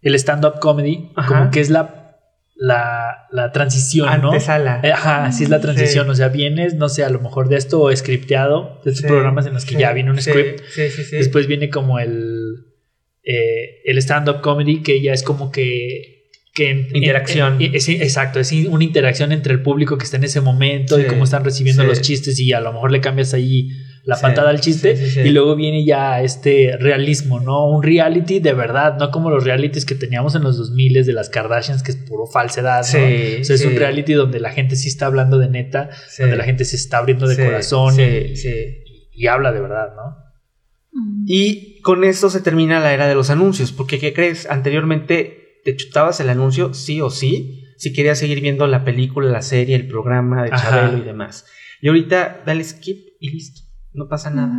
[0.03, 1.28] el stand-up comedy, Ajá.
[1.38, 2.16] como que es la,
[2.57, 4.28] la, la transición, ¿no?
[4.32, 4.80] Antesala.
[4.82, 6.11] Eh, Ajá, sí es la transición, Sí.
[6.11, 9.46] o sea, vienes, no sé, a lo mejor de esto scripteado, de estos Sí, programas
[9.46, 11.16] en los que sí, ya viene un script, Sí, sí, sí.
[11.16, 12.66] después viene como el,
[13.22, 16.20] eh, el stand-up comedy, que ya es como que...
[16.53, 17.61] que en- Interacción.
[17.61, 21.05] en- es- exacto, es una interacción entre el público que está en ese momento y
[21.05, 21.88] cómo están recibiendo sí.
[21.88, 23.68] los chistes y a lo mejor le cambias ahí
[24.05, 25.20] la Sí, patada al chiste sí, sí, sí.
[25.20, 27.68] y luego viene ya este realismo, ¿no?
[27.68, 31.28] Un reality de verdad, no como los realities que teníamos en los 2000 de las
[31.28, 32.80] Kardashians, que es puro falsedad, ¿no?
[32.80, 32.84] O
[33.44, 36.22] sea, es un reality donde la gente sí está hablando de neta, Sí.
[36.22, 38.48] donde la gente se está abriendo de Sí, corazón sí, y, sí.
[39.12, 40.16] y habla de verdad, ¿no?
[41.26, 44.48] Y con esto se termina la era de los anuncios, porque ¿qué crees?
[44.51, 49.42] Anteriormente te chutabas el anuncio sí o sí, si querías seguir viendo la película, la
[49.42, 50.70] serie, el programa de Ajá.
[50.70, 51.46] Chabelo y demás.
[51.80, 54.54] Y ahorita dale skip y listo, no pasa nada.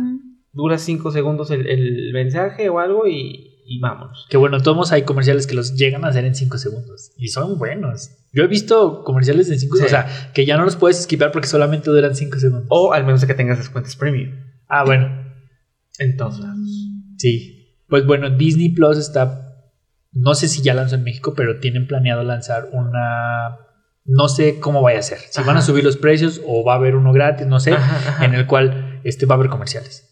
[0.52, 4.26] Dura cinco segundos el, el mensaje o algo y, y vámonos.
[4.28, 7.58] Que bueno, todos hay comerciales que los llegan a hacer en 5 segundos y son
[7.58, 8.10] buenos.
[8.32, 9.82] Yo he visto comerciales en 5 Sí.
[9.84, 12.66] segundos, o sea, que ya no los puedes esquipar porque solamente duran 5 segundos.
[12.68, 14.30] O al menos de que tengas las cuentas premium.
[14.68, 15.08] Ah, bueno,
[15.98, 16.68] En todos lados.
[17.18, 17.78] Sí.
[17.88, 19.51] Pues bueno, Disney Plus está.
[20.12, 23.58] No sé si ya lanzó en México, pero tienen planeado lanzar una.
[24.04, 25.18] No sé cómo vaya a ser.
[25.18, 27.72] Si van a subir los precios o va a haber uno gratis, no sé.
[27.72, 28.24] Ajá, ajá.
[28.24, 30.08] En el cual este va a haber comerciales.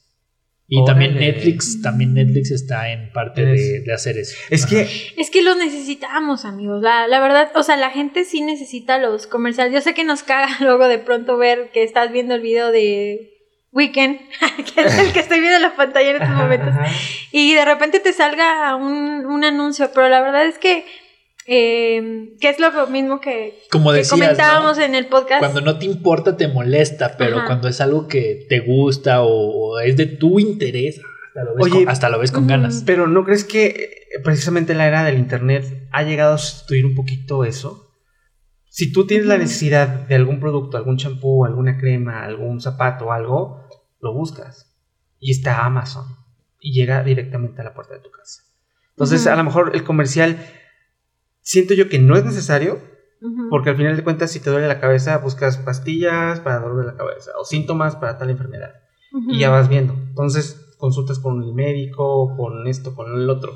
[0.72, 0.86] Y Órale.
[0.86, 4.36] también Netflix, también Netflix está en parte de, hacer eso.
[4.50, 6.80] Es que Es que los necesitamos, amigos.
[6.80, 9.74] La, la verdad, o sea, la gente sí necesita los comerciales.
[9.74, 13.39] Yo sé que nos caga luego de pronto ver que estás viendo el video de
[13.72, 14.18] Weekend,
[14.74, 16.86] que es el que estoy viendo en la pantalla en estos momentos, ajá.
[17.30, 20.84] y de repente te salga un, un anuncio, pero la verdad es que,
[21.46, 24.84] eh, que es lo mismo que, Como que decías, comentábamos ¿no?
[24.84, 25.38] en el podcast.
[25.40, 27.46] Cuando no te importa, te molesta, pero Ajá.
[27.46, 31.64] cuando es algo que te gusta o, o es de tu interés, hasta lo ves,
[31.64, 32.50] Oye, con, hasta lo ves con ujú.
[32.50, 32.82] ganas.
[32.84, 36.96] Pero ¿no crees que eh, precisamente la era del Internet ha llegado a sustituir un
[36.96, 37.86] poquito eso?
[38.68, 43.59] Si tú tienes la necesidad de algún producto, algún champú, alguna crema, algún zapato, algo,
[44.00, 44.74] lo buscas.
[45.18, 46.16] Y está Amazon.
[46.60, 48.42] Y llega directamente a la puerta de tu casa.
[48.90, 50.38] Entonces, a lo mejor el comercial
[51.40, 52.80] siento yo que no es necesario,
[53.50, 56.92] porque al final de cuentas, si te duele la cabeza, buscas pastillas para dolor de
[56.92, 58.74] la cabeza o síntomas para tal enfermedad
[59.28, 59.92] y ya vas viendo.
[59.92, 63.52] Entonces consultas con el médico, con esto, con el otro.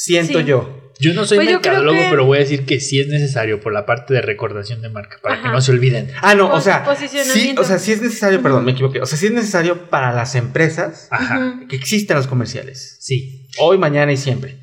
[0.00, 0.44] Siento Sí.
[0.44, 0.92] yo.
[1.00, 3.72] Yo no soy Pues mercadólogo, que- pero voy a decir que sí es necesario por
[3.72, 6.10] la parte de recordación de marca, para que no se olviden.
[6.22, 9.00] Ah, no, o sea, sí, o sea, sí es necesario, perdón, me equivoqué.
[9.00, 11.60] O sea, sí es necesario para las empresas Ajá.
[11.68, 12.96] Que existan los comerciales.
[13.00, 13.48] Sí.
[13.58, 14.60] Hoy, mañana y siempre.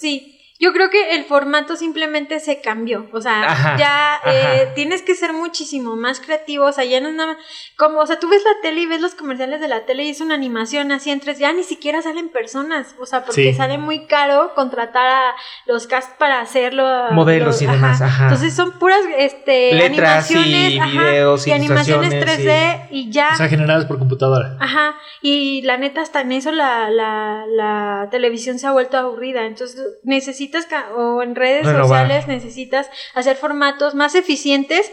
[0.00, 3.08] Sí, Yo creo que el formato simplemente se cambió.
[3.12, 4.32] O sea, Ajá, ya ajá.
[4.32, 6.66] eh, tienes que ser muchísimo más creativo.
[6.66, 7.42] O sea, ya no es nada más-
[7.76, 10.10] Como, o sea, tú ves la tele y ves los comerciales de la tele y
[10.10, 11.38] es una animación así en tres.
[11.40, 12.94] Ya ni siquiera salen personas.
[13.00, 13.54] O sea, porque Sí.
[13.54, 15.34] sale muy caro contratar a
[15.66, 16.84] los cast para hacerlo.
[17.10, 18.24] Modelos los- y demás, ajá.
[18.24, 20.80] Entonces son puras este, Letras y animaciones.
[20.80, 23.30] ajá, videos, y animaciones ilustraciones, 3D y ya.
[23.32, 24.56] O sea, generadas por computadora.
[24.60, 29.46] Ajá, y la neta, hasta en eso la, la, la televisión se ha vuelto aburrida.
[29.46, 32.06] Entonces, necesitas, ca- o en redes Renovar.
[32.06, 34.90] sociales, necesitas hacer formatos más eficientes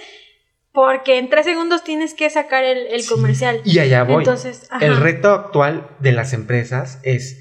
[0.74, 3.62] porque en tres segundos tienes que sacar el, el comercial.
[3.66, 4.24] Y allá voy.
[4.24, 4.86] Entonces, ajá.
[4.86, 7.38] El reto actual de las empresas es,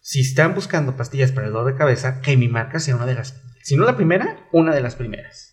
[0.00, 3.14] si están buscando pastillas para el dolor de cabeza, que mi marca sea una de
[3.14, 5.49] las, si no la primera, una de las primeras.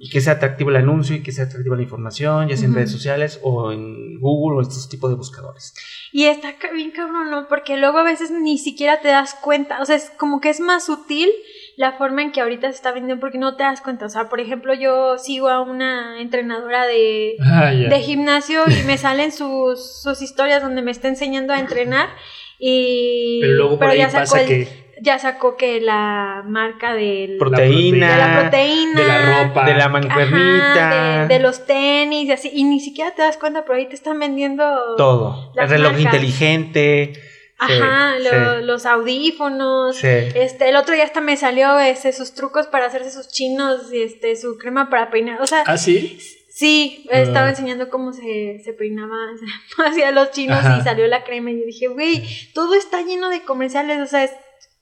[0.00, 2.74] Y que sea atractivo el anuncio y que sea atractiva la información, ya sea en
[2.74, 5.74] redes sociales o en Google o estos tipos de buscadores.
[6.12, 7.46] Y está bien cabrón, ¿no?
[7.48, 9.80] Porque luego a veces ni siquiera te das cuenta.
[9.80, 11.28] O sea, es como que es más sutil
[11.76, 14.06] la forma en que ahorita se está vendiendo porque no te das cuenta.
[14.06, 18.98] O sea, por ejemplo, yo sigo a una entrenadora de, Ah, de gimnasio y me
[18.98, 22.08] salen sus, sus historias donde me está enseñando a entrenar
[22.58, 27.36] y Pero luego por ahí ya pasa el- que ya sacó que la marca del
[27.38, 29.64] Proteína, de la proteína de la ropa.
[29.64, 33.36] de la ajá, mancuernita, de, de los tenis y así y ni siquiera te das
[33.36, 34.64] cuenta pero ahí te están vendiendo
[34.96, 35.52] todo.
[35.56, 36.14] el reloj marcas.
[36.14, 37.12] inteligente.
[37.58, 38.30] ajá sí, lo-
[38.60, 38.64] sí.
[38.66, 40.08] los audífonos Sí.
[40.34, 44.02] este el otro día hasta me salió ese sus trucos para hacerse sus chinos y
[44.02, 46.18] este su crema para peinar o sea ¿Ah, sí?
[46.50, 47.50] Sí, estaba Ah.
[47.50, 49.16] enseñando cómo se, se peinaba
[49.88, 50.78] hacia los chinos Ajá.
[50.78, 52.22] y salió la crema y yo dije, güey,
[52.54, 54.30] todo está lleno de comerciales, o sea, es-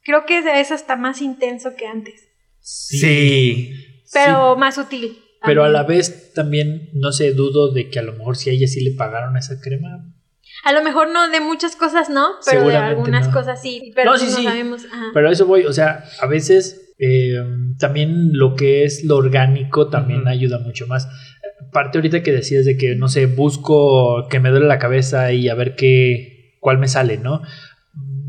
[0.04, 2.28] creo que es hasta más intenso que antes,
[2.60, 3.72] Sí.
[4.12, 5.18] pero más sutil.
[5.44, 8.52] Pero a la vez también, no sé, dudo de que a lo mejor si a
[8.52, 9.88] ella sí le pagaron esa crema.
[10.64, 12.26] A lo mejor no de muchas cosas, ¿no?
[12.48, 13.32] Pero de algunas no.
[13.32, 14.44] cosas sí, pero No, sí, no sí.
[14.44, 14.84] sabemos.
[14.84, 15.06] ajá.
[15.12, 17.34] Pero a eso voy, o sea, a veces eh,
[17.80, 21.08] también lo que es lo orgánico también ayuda mucho más.
[21.72, 25.48] Parte ahorita que decías de que, no sé, busco que me duele la cabeza y
[25.48, 27.42] a ver qué, cuál me sale, ¿no?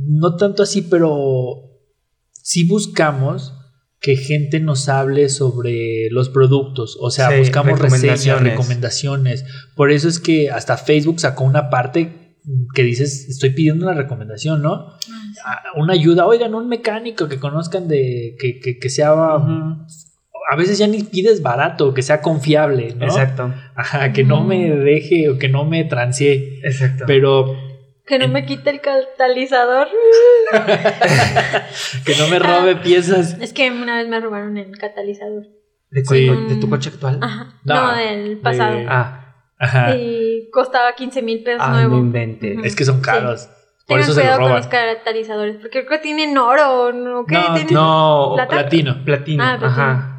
[0.07, 1.69] No tanto así, pero
[2.31, 3.53] sí buscamos
[3.99, 8.51] que gente nos hable sobre los productos, o sea, Sí, buscamos reseñas, recomendaciones.
[8.51, 9.45] recomendaciones.
[9.75, 12.35] Por eso es que hasta Facebook sacó una parte
[12.75, 14.73] que dices, estoy pidiendo una recomendación, ¿no?
[15.45, 20.77] a- una ayuda, oigan, un mecánico que conozcan de que, que, que sea a veces
[20.77, 23.05] ya ni pides barato, que sea confiable, ¿no?
[23.05, 23.53] Exacto.
[23.75, 26.59] Ajá, que no me deje o que no me transee.
[26.63, 27.05] Exacto.
[27.07, 27.55] Pero
[28.05, 29.87] Que no me quite el catalizador.
[32.05, 33.37] que no me robe piezas.
[33.39, 35.43] Es que una vez me robaron el catalizador.
[35.89, 36.29] ¿De, Sí.
[36.59, 37.19] tu coche actual?
[37.21, 37.53] Ajá.
[37.63, 38.75] No, No, del pasado.
[38.77, 39.19] de- Ah,
[39.59, 39.95] Ajá.
[39.95, 41.97] Y costaba 15 mil pesos ah, no nuevo.
[41.97, 42.57] inventes.
[42.57, 42.65] Ujú.
[42.65, 43.47] Es que son caros.
[43.87, 44.57] Por Tengan eso se lo cuidado con roban.
[44.57, 47.25] los catalizadores, porque creo que tienen oro, ¿no?
[47.25, 47.35] ¿Qué?
[47.35, 48.49] No, Tienen- No, ¿Plata?
[48.49, 49.05] Platino.
[49.05, 49.43] platino.
[49.43, 49.67] Ah, platino.
[49.83, 50.09] Ajá.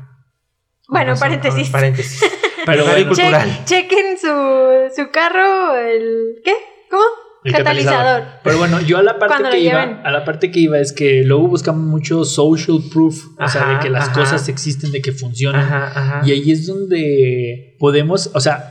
[0.89, 1.69] Bueno, paréntesis.
[1.69, 2.31] ah, paréntesis.
[2.65, 3.49] Pero bueno, cultural.
[3.65, 6.37] Che- chequen su, su carro, el...
[6.45, 6.55] ¿Qué?
[6.91, 7.03] ¿Cómo?
[7.45, 8.25] El catalizador.
[8.43, 10.01] Pero bueno, yo a la parte Cuando que iba, lleven.
[10.05, 13.81] a la parte que iba es que luego buscamos mucho social proof, o sea, de
[13.81, 14.21] que las ajá.
[14.21, 15.61] cosas existen, de que funcionan.
[15.65, 16.23] Ajá.
[16.25, 18.71] Y ahí es donde podemos, o sea,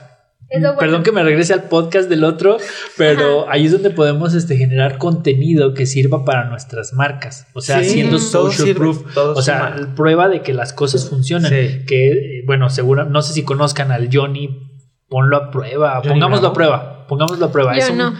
[0.51, 0.75] bueno.
[0.77, 2.57] perdón que me regrese al podcast del otro,
[2.97, 7.47] pero ahí es donde podemos este, generar contenido que sirva para nuestras marcas.
[7.53, 9.17] O sea, Sí, haciendo social sirve, proof.
[9.17, 9.95] O sea, suma.
[9.95, 11.51] prueba de que las cosas funcionan.
[11.51, 11.85] Sí.
[11.87, 14.69] Que, bueno, seguro, no sé si conozcan al Johnny,
[15.09, 17.73] ponlo a prueba, Johnny pongámoslo a prueba, pongámoslo a prueba.
[17.73, 18.13] Yo es un, no.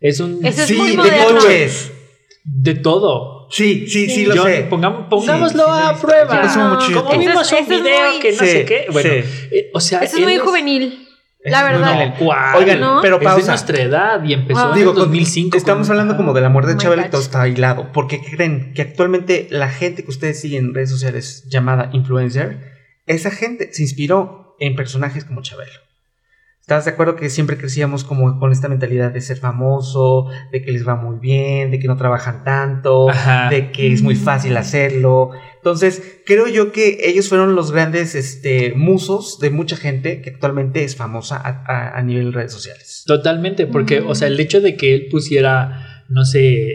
[0.00, 1.92] Es un es sí, muy de coches.
[2.44, 3.48] de todo.
[3.50, 4.68] Sí, sí, sí, lo sé.
[4.68, 6.42] pongam- pongámoslo Sí, sí a prueba.
[6.44, 7.04] Es un No, muchacho.
[7.04, 8.86] Como vimos un video muy- que no Sí, sé qué.
[8.92, 9.48] Bueno, sí.
[9.52, 11.04] eh, o sea, Eso es muy juvenil.
[11.40, 12.14] Eso La verdad.
[12.56, 12.98] Oigan, ¿No?
[13.00, 13.46] pero Es de pausa.
[13.52, 15.56] nuestra edad y empezó en Digo, el 2005.
[15.56, 17.90] estamos con- hablando como de la muerte Oh de Chabelo y todo está hilado.
[17.92, 22.74] Porque creen que actualmente la gente que ustedes siguen en redes sociales llamada influencer,
[23.06, 25.78] esa gente se inspiró en personajes como Chabelo.
[26.68, 30.70] ¿Estás de acuerdo que siempre crecíamos como con esta mentalidad de ser famoso, de que
[30.70, 33.48] les va muy bien, de que no trabajan tanto, Ajá.
[33.48, 35.30] de que es muy fácil hacerlo?
[35.56, 40.84] Entonces, creo yo que ellos fueron los grandes este, musos de mucha gente que actualmente
[40.84, 43.02] es famosa a, a- a nivel redes sociales.
[43.06, 46.66] Totalmente, porque, o sea, el hecho de que él pusiera, no sé,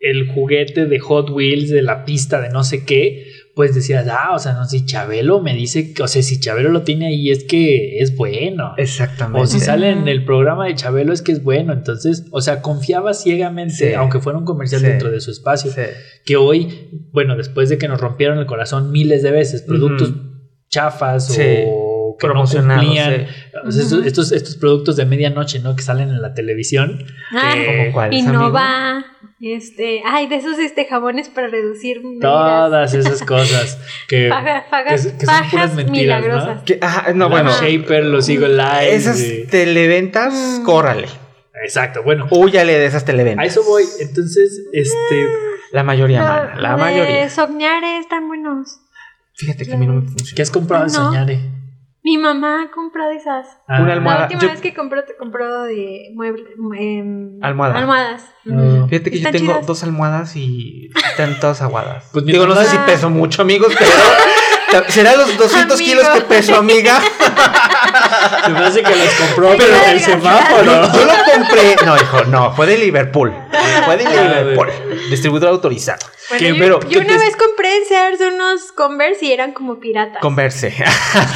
[0.00, 3.24] el juguete de Hot Wheels de la pista de no sé qué,
[3.58, 6.68] pues decías, ah, o sea, no, si Chabelo me dice, que- o sea, si Chabelo
[6.70, 8.74] lo tiene ahí es que es bueno.
[8.76, 9.40] Exactamente.
[9.42, 11.72] O si sale en el programa de Chabelo es que es bueno.
[11.72, 13.94] Entonces, o sea, confiaba ciegamente, Sí.
[13.94, 14.86] aunque fuera un comercial Sí.
[14.86, 15.72] dentro de su espacio.
[15.72, 15.80] Sí.
[16.24, 20.14] Que hoy, bueno, después de que nos rompieron el corazón miles de veces, productos
[20.68, 21.42] chafas Sí.
[21.66, 21.87] o
[22.18, 23.12] que no Promocionados, cumplían.
[23.12, 23.28] eh.
[23.64, 25.74] O sea, estos, estos, estos productos de medianoche, ¿no?
[25.76, 27.04] Que salen en la televisión.
[27.32, 28.42] Ah, que- ¿Como cuáles, amigo?
[28.48, 29.04] Innova.
[29.40, 32.22] Este, ay, de esos este jabones para reducir medidas.
[32.22, 33.78] Todas esas cosas.
[34.08, 34.30] Que, que,
[34.70, 36.56] fagas- que son puras mentiras, milagrosas.
[36.56, 36.64] ¿no?
[36.64, 37.50] Que- ajá, no, La bueno.
[37.52, 38.94] Shaper, los Eagle Live.
[38.94, 40.64] Esas televentas, Mm.
[40.64, 41.06] córrale.
[41.62, 42.26] Exacto, bueno.
[42.30, 43.46] Húyale de esas A televentas.
[43.46, 43.84] eso voy.
[44.00, 45.28] Entonces, este.
[45.72, 47.28] La mayoría, Lo- mana, la mayoría.
[47.28, 48.80] Soñare están buenos.
[49.34, 50.32] Fíjate que a mí no me funciona.
[50.34, 51.04] ¿Qué has comprado de No.
[51.06, 51.40] Soñare?
[52.08, 53.46] Mi mamá compra de esas.
[53.68, 54.20] Ah, Una almohada.
[54.20, 56.46] La última yo- vez que compró, te compró de muebles.
[56.78, 57.78] em, Almohada.
[57.78, 58.24] Almohadas.
[58.50, 58.86] Ah.
[58.88, 59.66] Fíjate que yo tengo chidas.
[59.66, 62.08] dos almohadas y están todas aguadas.
[62.12, 63.90] Pues Digo, no sé si peso mucho, amigos, pero
[64.88, 65.90] será los 200 Amigo.
[65.90, 67.00] kilos que peso, amiga.
[68.44, 70.92] Se me hace que los compró, pero qué el semáforo.
[70.92, 71.76] Yo lo compré.
[71.84, 73.32] No, hijo, no, fue de Liverpool.
[73.84, 74.10] Fue de Ah,
[74.42, 74.68] Liverpool.
[75.10, 75.98] Distribuidor autorizado.
[76.38, 79.80] Yo, Pero, yo ¿qué una te- vez compré en Sears unos Converse y eran como
[79.80, 80.20] piratas.
[80.20, 80.74] Converse.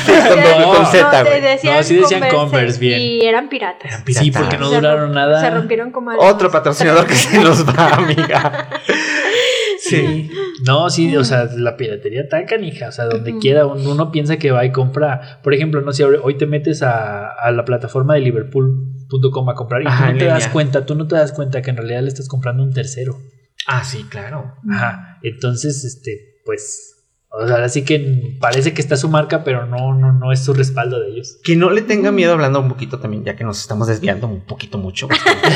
[0.06, 1.40] No, con no, Z, güey.
[1.40, 3.00] decían No, sí decían Converse, bien.
[3.00, 3.84] Y eran piratas.
[3.86, 4.42] Eran Sí, piratas.
[4.42, 5.40] porque no Se duraron nada.
[5.40, 8.68] Se rompieron como a los- Otro patrocinador que se nos va, amiga.
[9.96, 10.30] Sí.
[10.64, 14.36] No, sí, o sea, la piratería tan canija, o sea, donde quiera uno, uno piensa
[14.36, 18.14] que va y compra, por ejemplo, no sé, hoy te metes a, a la plataforma
[18.14, 21.32] de liverpool.com a comprar y Ajá, tú no te das cuenta, tú no te das
[21.32, 23.18] cuenta que en realidad le estás comprando un tercero.
[23.66, 24.54] Ah, sí, claro.
[24.70, 25.18] Ajá.
[25.22, 27.01] Entonces, este, pues,
[27.34, 30.52] o sea, así que parece que está su marca, pero no, no, no es su
[30.52, 31.38] respaldo de ellos.
[31.42, 34.40] Que no le tenga miedo hablando un poquito también, ya que nos estamos desviando un
[34.42, 35.08] poquito mucho.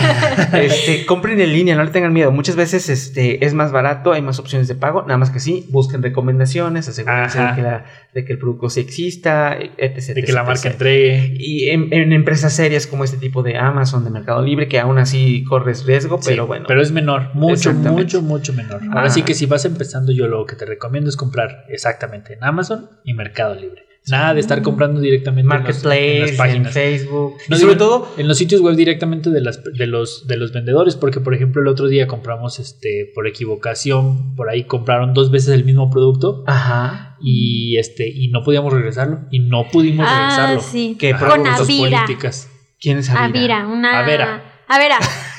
[0.55, 2.33] este, compren en línea, no le tengan miedo.
[2.33, 5.66] Muchas veces este, es más barato, hay más opciones de pago, nada más que sí,
[5.70, 7.85] busquen recomendaciones, asegúrense de que, la-
[8.16, 10.14] de que el producto sí exista, etc.
[10.14, 10.72] De que la etc, marca etc.
[10.72, 11.34] entregue.
[11.38, 14.96] Y en, en empresas serias como este tipo de Amazon, de Mercado Libre, que aún
[14.96, 16.64] así corres riesgo, Sí, pero bueno.
[16.66, 18.80] Pero es menor, mucho, mucho, mucho menor.
[18.84, 19.10] Ahora Ajá.
[19.10, 22.88] sí que si vas empezando, yo lo que te recomiendo es comprar exactamente en Amazon
[23.04, 23.86] y Mercado Libre.
[24.09, 26.72] Nada de estar comprando directamente en los- en Marketplace, las en, páginas.
[26.72, 27.34] Facebook.
[27.48, 30.52] No y sobre todo, en los sitios web directamente de, las, de, los, de los
[30.52, 35.30] vendedores, porque por ejemplo el otro día compramos este por equivocación, por ahí compraron dos
[35.30, 37.16] veces el mismo producto ajá.
[37.20, 40.61] y este y no podíamos regresarlo y no pudimos Ah, regresarlo.
[40.62, 40.96] sí.
[40.98, 42.48] ¿Qué Ajá, Con por políticas.
[42.80, 43.24] ¿Quién es Avira?
[43.62, 43.98] Avira, una.
[44.00, 44.44] Avera.
[44.68, 44.98] Avera.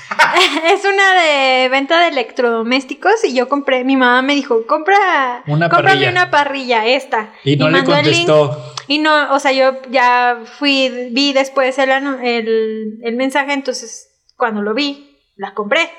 [0.66, 5.70] es una de venta de electrodomésticos y yo compré, mi mamá me dijo, compra, Una
[5.70, 6.12] cómprame parrilla.
[6.12, 7.34] una parrilla, esta.
[7.44, 8.28] Y no le mandó el link.
[8.28, 8.74] contestó.
[8.88, 14.62] Y no, o sea, yo ya fui, vi después el, el, el mensaje, entonces cuando
[14.62, 15.90] lo vi, la compré.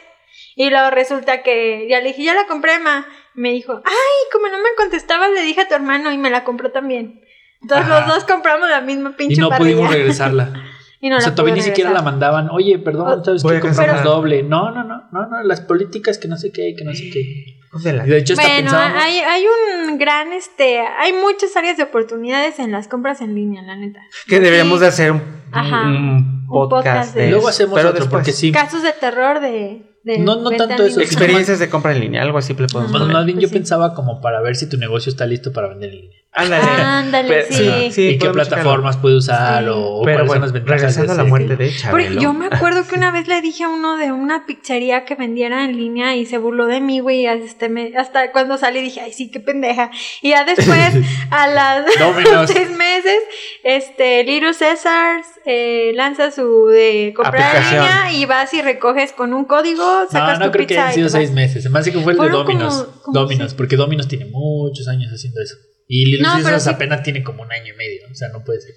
[0.57, 3.07] Y luego resulta que ya le dije, ya la compré, ma.
[3.37, 6.31] Y me dijo, ay, como no me contestabas, le dije a tu hermano y me
[6.31, 7.21] la compró también.
[7.61, 8.01] Entonces Ajá.
[8.07, 9.77] los dos compramos la misma pinche Y no parrilla.
[9.77, 10.53] pudimos regresarla.
[11.01, 12.49] Y no o sea, todavía ni siquiera la mandaban.
[12.51, 13.61] Oye, perdón, ¿sabes qué?
[13.61, 14.43] Compramos doble.
[14.43, 17.55] No, no, no, no, no, las políticas que no sé qué, que no sé qué.
[17.85, 19.03] De la- Y de hecho, Bueno, pensábamos.
[19.03, 23.63] hay, hay un gran, este, hay muchas áreas de oportunidades en las compras en línea,
[23.63, 24.01] la neta.
[24.27, 24.83] Que deberíamos Sí.
[24.83, 25.23] de hacer un,
[25.53, 25.83] Ajá.
[25.83, 28.21] un Un podcast, de Luego hacemos pero otro, después.
[28.21, 28.51] porque sí.
[28.53, 29.83] Casos de terror de...
[30.03, 31.01] de No- no tanto eso.
[31.01, 32.91] Experiencias de compra en línea, algo así le podemos.
[32.91, 33.15] Más, poner.
[33.15, 33.55] más bien Pues yo sí.
[33.55, 36.18] pensaba como para ver si tu negocio está listo para vender en línea.
[36.31, 36.63] Ándale.
[36.83, 37.91] Ándale, Pero- sí.
[37.91, 39.71] sí, y qué plataformas puede usar Sí.
[39.71, 42.21] o, o Pero bueno, regresando a de la muerte de Chabelo.
[42.21, 45.65] yo me acuerdo que una vez le dije a uno de una pizzería que vendiera
[45.65, 47.27] en línea y se burló de mí, güey.
[47.27, 49.91] Hasta, me- hasta cuando salí dije, ay, sí, qué pendeja.
[50.23, 50.69] Y ya después,
[51.31, 51.87] a las
[52.53, 53.21] seis meses,
[53.65, 59.33] este, Little Caesars eh, lanza su de comprar en línea y vas y recoges con
[59.33, 61.63] un código, No, sacas no tu creo que pizza hayan y sido seis meses.
[61.63, 62.87] Se me hace que fue el de Fueron Dominos.
[63.03, 65.57] como Dominos, porque Dominos tiene muchos años haciendo eso.
[65.89, 66.71] Y Little No, pero Caesars sí.
[66.71, 68.03] apenas tiene como un año y medio.
[68.11, 68.75] O sea, no puede ser.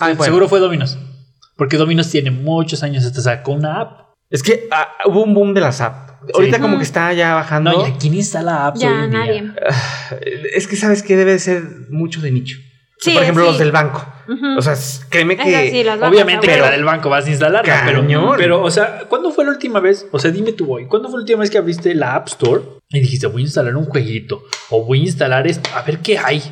[0.00, 0.22] Bueno.
[0.24, 0.96] Seguro fue Dominos.
[1.56, 3.04] Porque Dominos tiene muchos años.
[3.04, 4.14] Hasta sacó una app.
[4.30, 6.12] Es que ah, hubo un boom de las apps.
[6.34, 7.72] Ahorita como que está ya bajando.
[7.72, 9.18] No, ¿y a quién instala apps hoy Ya, en día?
[9.18, 9.52] nadie.
[10.54, 12.58] Es que sabes que debe de ser mucho de nicho.
[13.02, 13.50] Sí, por ejemplo, sí.
[13.50, 14.06] los del banco.
[14.28, 14.58] Ujú.
[14.58, 14.76] O sea,
[15.08, 15.70] créeme que.
[15.70, 19.44] sí, Obviamente que la del banco vas a instalarla, pero, pero, o sea, ¿cuándo fue
[19.44, 20.06] la última vez?
[20.12, 22.62] O sea, dime tú hoy, ¿cuándo fue la última vez que abriste la App Store
[22.90, 26.16] y dijiste, voy a instalar un jueguito o voy a instalar esto, a ver qué
[26.16, 26.42] hay?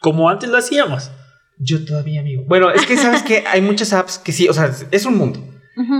[0.00, 1.10] Como antes lo hacíamos.
[1.58, 2.44] Yo todavía, amigo.
[2.46, 5.40] Bueno, es que sabes que hay muchas apps que sí, o sea, es un mundo.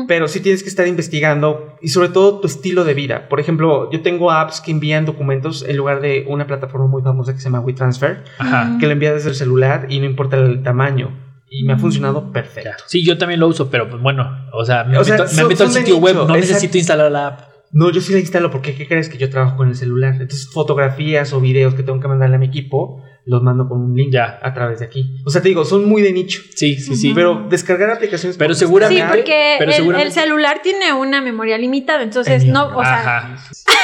[0.07, 3.29] Pero sí tienes que estar investigando y sobre todo tu estilo de vida.
[3.29, 7.33] Por ejemplo, yo tengo apps que envían documentos en lugar de una plataforma muy famosa
[7.33, 8.69] que se llama WeTransfer, Ajá.
[8.71, 8.79] Ujú.
[8.81, 11.17] que lo envía desde el celular y no importa el tamaño.
[11.51, 12.71] Y me ha funcionado perfecto.
[12.87, 15.31] Sí, yo también lo uso, pero pues bueno, o sea, me O sea, meto, me
[15.35, 16.41] son- meto al sitio web, no exacto.
[16.41, 17.41] necesito instalar la app.
[17.73, 20.13] No, yo sí la instalo porque ¿qué crees que yo trabajo con el celular?
[20.13, 23.95] Entonces, fotografías o videos que tengo que mandarle a mi equipo, los mando con un
[23.95, 24.39] link Ya.
[24.43, 25.17] a través de aquí.
[25.25, 26.41] O sea, te digo, son muy de nicho.
[26.57, 27.13] Sí, sí, sí.
[27.15, 28.37] Pero descargar aplicaciones.
[28.39, 32.77] Pero seguramente- Sí, porque pero el, seguramente- el celular tiene una memoria limitada, entonces no,
[32.77, 33.37] o sea, Ajá.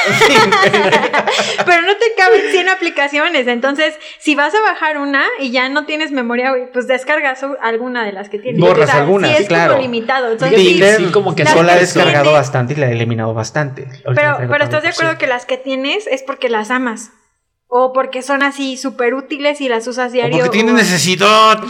[1.65, 3.47] Pero no te caben 100 aplicaciones.
[3.47, 8.05] Entonces, si vas a bajar una y ya no tienes memoria, güey, pues descargas alguna
[8.05, 8.59] de las que tienes.
[8.61, 9.73] Borras O sea, algunas, sí es claro.
[9.73, 10.31] como limitado.
[10.31, 12.87] Entonces, Sí, sí, Tinder, sí, como que yo la he descargado tiene- bastante y la
[12.89, 13.87] he eliminado bastante.
[14.05, 17.11] La pero, pero estás de acuerdo que las que tienes es porque las amas.
[17.77, 20.37] O porque son así súper útiles y las usas O diario.
[20.37, 21.61] porque tienes o- necesidad.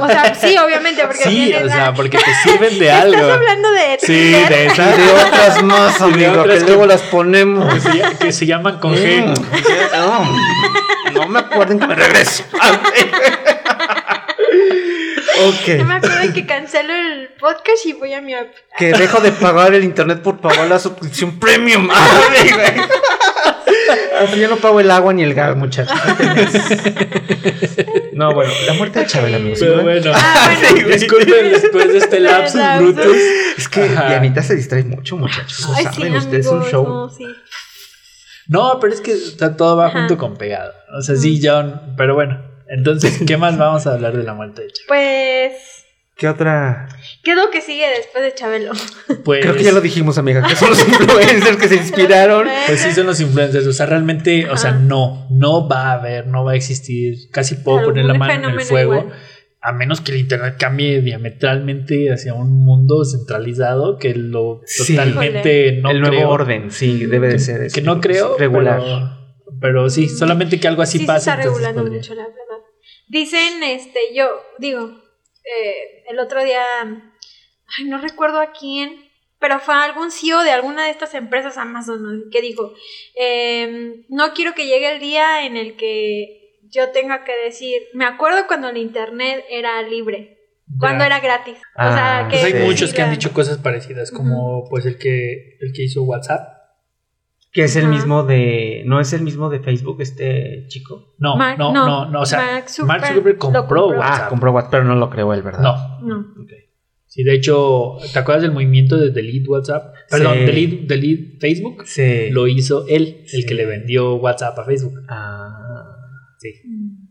[0.00, 3.32] O sea, sí, obviamente, porque Sí, o sea, porque te sirven de ¿Estás algo.
[3.32, 4.96] hablando de Sí, de esas.
[4.96, 7.72] de otras más, amigo, otras que que- luego las ponemos.
[7.74, 9.24] Que se, que se llaman con G.
[9.24, 9.34] Mm,
[11.14, 12.42] No, no me acuerden que me regreso.
[15.78, 18.48] No me acuerdo que cancelo el podcast y voy a mi app.
[18.78, 21.88] Que dejo de pagar el internet por pagar la suscripción premium.
[21.92, 22.86] Ay, güey.
[24.20, 25.96] Así ya no pago el agua ni el gas, muchachos.
[28.12, 29.06] No, bueno, la muerte de.
[29.06, 29.58] Chabela, amigos.
[29.58, 29.82] Pero ¿no?
[29.82, 30.88] bueno, Ah, bueno.
[30.88, 32.94] disculpen después de este lapsus lapsus.
[32.94, 33.16] brutus.
[33.58, 34.08] Es que Ajá.
[34.10, 35.66] Dianita se distrae mucho, muchachos.
[35.74, 36.84] Ay, sí, saben, ustedes es un amigos, show.
[36.86, 37.26] no, sí.
[38.48, 40.00] No, pero es que está todo va Ajá.
[40.00, 40.72] junto con pegado.
[40.96, 41.94] O sea, sí, John.
[41.96, 44.88] Pero bueno, entonces, ¿qué más vamos a hablar de la muerte de Chabelo?
[44.88, 45.52] Pues,
[46.16, 46.88] ¿Qué otra?
[47.24, 48.72] ¿qué es lo que sigue después de Chabelo?
[49.24, 52.46] Pues, Creo que ya lo dijimos, amiga, que son los influencers que se inspiraron.
[52.66, 53.66] pues sí son los influencers.
[53.66, 57.30] O sea, realmente, o sea, no, no va a haber, no va a existir.
[57.30, 58.94] Casi puedo Algún poner la mano en el fuego.
[58.94, 59.12] igual.
[59.64, 64.96] A menos que el internet cambie diametralmente hacia un mundo centralizado que lo Sí.
[64.96, 66.28] totalmente no el nuevo creo.
[66.30, 67.70] orden, sí, debe de ser.
[67.70, 68.80] que no creo regular.
[68.80, 71.24] Pero, pero sí, solamente que algo así sí pase.
[71.26, 71.98] se está entonces regulando podría.
[72.00, 72.66] mucho, la verdad.
[73.08, 74.26] Dicen, este, yo,
[74.58, 74.90] digo,
[75.44, 80.84] eh, el otro día, ay, no recuerdo a quién, pero fue algún CEO de alguna
[80.84, 82.72] de estas empresas Amazon que dijo,
[83.16, 88.04] em, no quiero que llegue el día en el que yo tenga que decir, me
[88.04, 90.38] acuerdo cuando el internet era libre,
[90.78, 91.56] cuando era gratis.
[91.58, 92.66] o Ah, sea, que Pues hay Sí.
[92.66, 96.51] muchos que han dicho cosas parecidas, como pues el que el que hizo WhatsApp.
[97.52, 98.82] Que es el mismo de.
[98.86, 101.14] No es el mismo de Facebook, este chico.
[101.18, 103.86] No, Mark- no, no, no, no, o sea, Mark Mark Zuckerberg compró, compró.
[103.88, 104.22] WhatsApp.
[104.24, 105.60] Ah, compró WhatsApp, pero no lo creó él, ¿verdad?
[105.62, 106.20] No, No.
[106.42, 106.50] Ok.
[107.06, 109.94] sí, de hecho, ¿te acuerdas del movimiento de Delete WhatsApp?
[110.10, 110.44] Perdón, Sí.
[110.46, 111.82] Delete, Delete Facebook.
[111.86, 112.30] Sí.
[112.30, 113.44] Lo hizo él, el Sí.
[113.46, 114.94] que le vendió WhatsApp a Facebook.
[115.10, 115.58] Ah.
[116.38, 116.48] Sí.
[116.66, 117.08] Mm.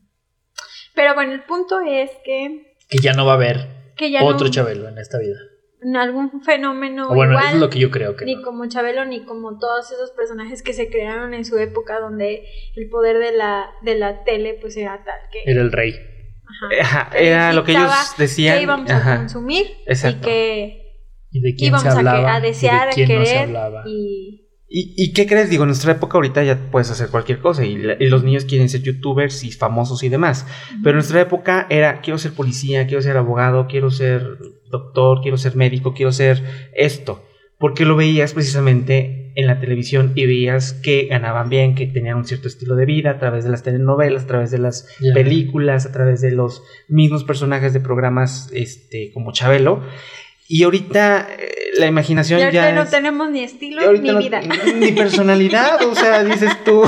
[0.96, 4.48] Pero bueno, el punto es que, Que ya no va a haber que ya otro
[4.48, 5.38] no, Chabelo en esta vida.
[5.82, 8.44] En algún fenómeno o bueno, igual, eso es lo que yo creo que ni no.
[8.44, 12.44] como Chabelo ni como todos esos personajes que se crearon en su época donde
[12.76, 15.96] el poder de la de la tele pues era tal que Era el rey.
[16.48, 18.58] ajá, Ajá, que era lo que ellos decían.
[18.58, 20.28] que íbamos a consumir Exacto.
[20.28, 20.78] y que
[21.32, 23.44] Y de quién íbamos se a, que- y de desear, a quién no se querer
[23.48, 23.84] hablaba.
[23.88, 24.41] y
[24.74, 25.50] ¿Y, ¿Y qué crees?
[25.50, 28.46] Digo, en nuestra época ahorita ya puedes hacer cualquier cosa y, la- y los niños
[28.46, 30.48] quieren ser youtubers y famosos y demás.
[30.82, 34.38] Pero en nuestra época era, quiero ser policía, quiero ser abogado, quiero ser
[34.70, 36.42] doctor, quiero ser médico, quiero ser
[36.74, 37.26] esto.
[37.60, 42.26] Porque lo veías precisamente en la televisión y veías que ganaban bien, que tenían un
[42.26, 45.92] cierto estilo de vida a través de las telenovelas, a través de las películas, a
[45.92, 49.84] través de los mismos personajes de programas este, como Chabelo.
[50.54, 51.50] Y ahorita eh,
[51.80, 54.42] la imaginación y ahorita ya no es- tenemos ni estilo ni no- vida
[54.76, 56.84] Ni personalidad, o sea, dices tú,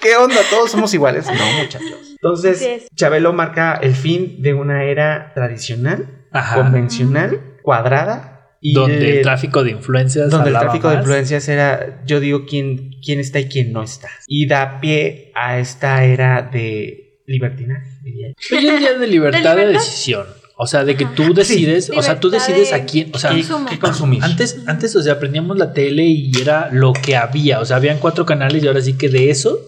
[0.00, 0.34] ¿qué onda?
[0.50, 1.26] Todos somos iguales.
[1.26, 2.10] No, muchachos.
[2.10, 2.88] Entonces, es.
[2.96, 6.56] Chabelo marca el fin de una era tradicional, Ajá.
[6.56, 8.48] convencional, cuadrada.
[8.60, 12.90] Y donde el tráfico de influencias donde el tráfico de influencias era, yo digo, quién,
[13.04, 14.08] quién está y quién no está.
[14.26, 18.56] Y da pie a esta era de libertinaje, diría yo.
[18.56, 19.80] Hoy en día de libertad de, libertad?
[19.84, 20.26] decisión.
[20.62, 21.14] O sea, de que Ajá.
[21.16, 24.22] tú decides, o sea, tú decides a quién, o sea, ¿Qué, qué consumir?
[24.22, 27.98] antes, antes, o sea, aprendíamos la tele y era lo que había, o sea, habían
[27.98, 29.58] cuatro canales y ahora sí que de eso,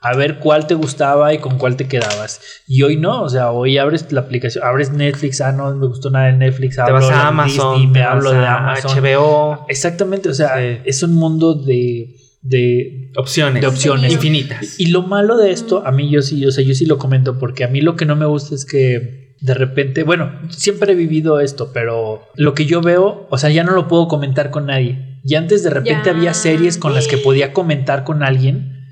[0.00, 2.40] a ver cuál te gustaba y con cuál te quedabas.
[2.68, 6.10] Y hoy no, o sea, hoy abres la aplicación, abres Netflix, ah, no me gustó
[6.10, 8.46] nada de Netflix, te hablo vas de a Amazon, Disney, te me hablo vas de
[8.46, 9.02] a Amazon.
[9.02, 10.80] HBO, Exactamente, o sea, Sí.
[10.84, 14.12] es un mundo de, de opciones, de opciones.
[14.12, 14.78] infinitas.
[14.78, 17.38] Y lo malo de esto, a mí yo sí, o sea, yo sí lo comento,
[17.38, 20.96] porque a mí lo que no me gusta es que de repente, bueno, siempre he
[20.96, 24.66] vivido esto, pero lo que yo veo, o sea, ya no lo puedo comentar con
[24.66, 25.20] nadie.
[25.22, 26.12] Y antes de repente Ya.
[26.16, 28.86] había series con las que podía comentar con alguien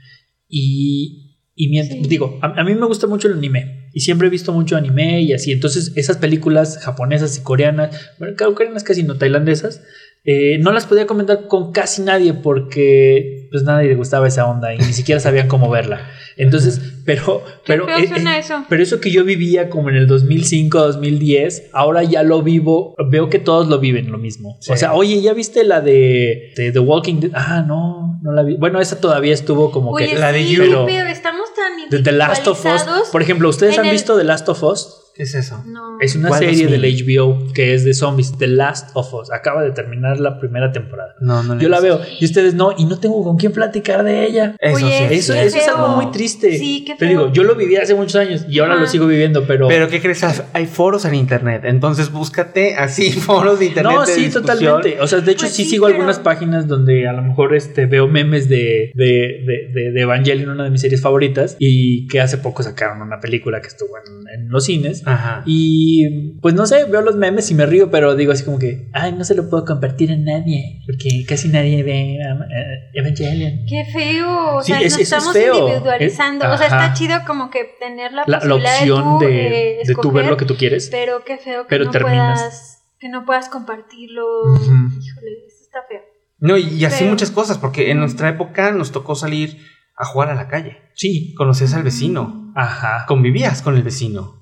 [0.48, 2.09] y, y mient- Sí.
[2.09, 5.22] digo, a, a mí me gusta mucho el anime y siempre he visto mucho anime
[5.22, 5.53] y así.
[5.53, 9.82] Entonces, esas películas japonesas y coreanas, bueno, coreanas casi no, tailandesas,
[10.25, 14.73] eh, no las podía comentar con casi nadie porque pues nadie le gustaba esa onda
[14.75, 16.09] y ni siquiera sabían cómo verla.
[16.37, 18.64] Entonces, pero, pero, eh, suena eh, eso.
[18.68, 23.29] pero eso que yo vivía como en el 2005, 2010, ahora ya lo vivo, veo
[23.29, 24.57] que todos lo viven lo mismo.
[24.61, 24.73] Sí.
[24.73, 27.33] O sea, oye, ¿ya viste la de, de The Walking Dead?
[27.35, 28.57] Ah, no, no la vi.
[28.57, 30.18] Bueno, esa todavía estuvo como Oye, que...
[30.18, 30.62] la de You.
[30.87, 33.09] pero estamos tan de The Last of Us.
[33.11, 35.01] Por ejemplo, ¿ustedes han el- visto The Last of Us?
[35.15, 35.63] ¿Qué es eso?
[35.67, 35.99] No.
[36.01, 36.81] Es una ¿Cuál serie 2000?
[36.81, 39.31] del HBO que es de zombies, The Last of Us.
[39.31, 41.15] Acaba de terminar la primera temporada.
[41.21, 41.59] No, no.
[41.61, 44.57] Yo la veo y ustedes no, y no tengo con quién platicar de ella.
[44.59, 45.15] Eso Oye, sí.
[45.15, 45.77] Eso, eso es feo.
[45.77, 46.57] algo muy triste.
[46.57, 47.33] Sí, qué Te digo, feo.
[47.33, 49.69] yo lo viví hace muchos años y ahora lo sigo viviendo, pero.
[49.69, 50.25] Pero ¿qué crees?
[50.55, 53.93] Hay foros en internet, entonces búscate así foros de internet.
[53.95, 54.43] no, de sí, discusión.
[54.45, 54.99] totalmente.
[55.03, 57.55] O sea, de hecho, Pues sí, sí, sigo pero- algunas páginas donde a lo mejor
[57.55, 62.07] este, veo memes de, de, de, de, de Evangelion, una de mis series favoritas, y
[62.09, 65.01] que hace poco sacaron una película que estuvo en, en los cines.
[65.07, 65.42] Ajá.
[65.46, 68.88] Y pues no sé, veo los memes y me río, pero digo así como que,
[68.92, 73.66] ay, no se lo puedo compartir a nadie, porque casi nadie ve um, eh, Evangelion.
[73.68, 74.57] Qué feo.
[74.57, 75.59] O Sí, sea, es- nos es estamos feo.
[75.68, 76.44] individualizando.
[76.46, 79.80] Es- o sea, está chido como que tener la La, la opción de, tú, de,
[79.80, 80.88] eh, de tú ver lo que tú quieres.
[80.90, 84.22] Pero qué feo que Pero no terminas- puedas que no puedas compartirlo.
[84.55, 86.00] Híjole, eso está feo.
[86.38, 89.59] No, y, y así muchas cosas, porque en nuestra época nos tocó salir
[89.96, 90.78] a jugar a la calle.
[90.94, 91.34] Sí.
[91.36, 93.05] Conocías al vecino, Ajá.
[93.07, 94.41] convivías con el vecino.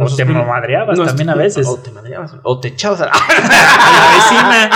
[0.00, 1.66] O te madreabas también a veces.
[1.66, 2.32] O te madreabas.
[2.42, 3.12] O te echabas a la...
[3.18, 4.70] A la vecina.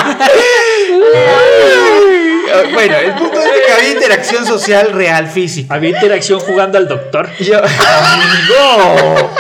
[2.73, 5.75] bueno, el punto es que había interacción social real, física.
[5.75, 7.29] Había interacción jugando al doctor.
[7.39, 9.31] Yo, amigo.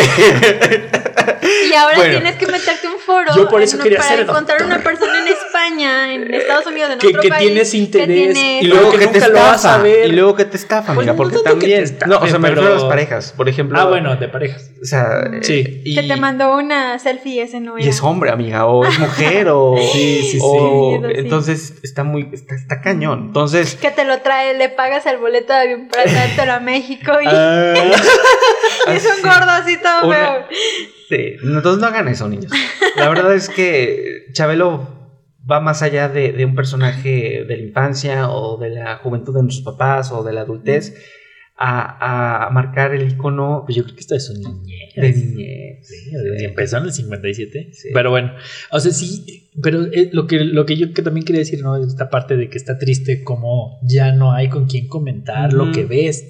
[1.70, 2.12] Y ahora Bueno.
[2.18, 4.78] tienes que meterte a un foro Yo por eso en- quería para ser encontrar una
[4.82, 8.66] persona en España, en Estados Unidos, en Que- otro que país, tienes interés tiene- y
[8.66, 9.82] luego que que te nunca lo vas a estafa.
[9.82, 10.08] ver.
[10.08, 11.98] Y luego que te estafa, Pues porque que también.
[12.06, 13.32] no, o sea, me refiero a las parejas.
[13.36, 13.78] Por ejemplo.
[13.80, 14.70] Ah, bueno, de parejas.
[14.82, 15.54] O sea, Sí.
[15.66, 17.86] eh, y, que te mandó una selfie ese no era.
[17.86, 19.76] y es hombre, amiga, o es mujer, o.
[19.92, 20.38] Sí, sí, sí.
[20.42, 21.20] o- Sí, eso sí.
[21.20, 22.28] entonces está muy.
[22.32, 23.24] Está, está cañón.
[23.28, 23.76] Entonces.
[23.76, 27.26] Que te lo trae, le pagas el boleto de avión para traértelo a México y,
[27.26, 27.74] Ah,
[28.88, 29.22] y es un así.
[29.22, 30.46] gordo así todo Una-.
[31.08, 32.52] Sí, entonces no hagan eso, niños.
[32.96, 34.88] La verdad es que Chabelo
[35.50, 39.42] va más allá de, de un personaje de la infancia o de la juventud de
[39.42, 40.94] nuestros papás o de la adultez
[41.62, 44.94] a, a marcar el icono pues yo creo que esto es un niñez.
[44.96, 45.86] de niñez.
[45.86, 47.70] Sí, y empezó en el 57.
[47.72, 47.88] Sí.
[47.92, 48.32] Pero bueno,
[48.70, 51.76] o sea, sí, pero eh, lo, que, lo que yo que también quería decir, ¿no?
[51.76, 55.84] Esta parte de que está triste como ya no hay con quien comentar lo que
[55.84, 56.26] ves.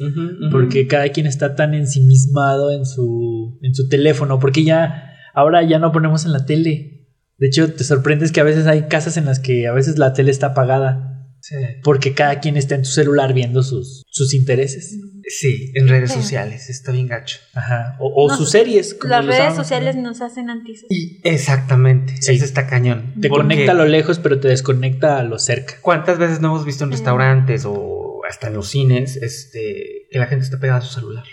[0.51, 5.79] Porque cada quien está tan ensimismado en su, en su teléfono, porque ya, ahora ya
[5.79, 7.07] no ponemos en la tele.
[7.39, 10.13] De hecho, te sorprendes que a veces hay casas en las que a veces la
[10.13, 11.10] tele está apagada,
[11.43, 11.57] Sí.
[11.83, 14.99] porque cada quien está en su celular viendo sus, sus intereses.
[15.27, 16.21] Sí, en redes Sí.
[16.21, 17.39] sociales, está bien gacho.
[17.55, 17.97] Ajá.
[18.01, 18.95] O, o No, sus series.
[18.95, 20.11] como Las redes sociales hablando.
[20.11, 20.89] nos hacen antisociales.
[20.91, 22.33] Y exactamente, Sí.
[22.33, 23.15] eso está cañón.
[23.21, 25.75] Te conecta a lo lejos, pero te desconecta a lo cerca.
[25.83, 30.27] ¿Cuántas veces no hemos visto en restaurantes o hasta en los cines este, que la
[30.27, 31.25] gente está pegada a su celular?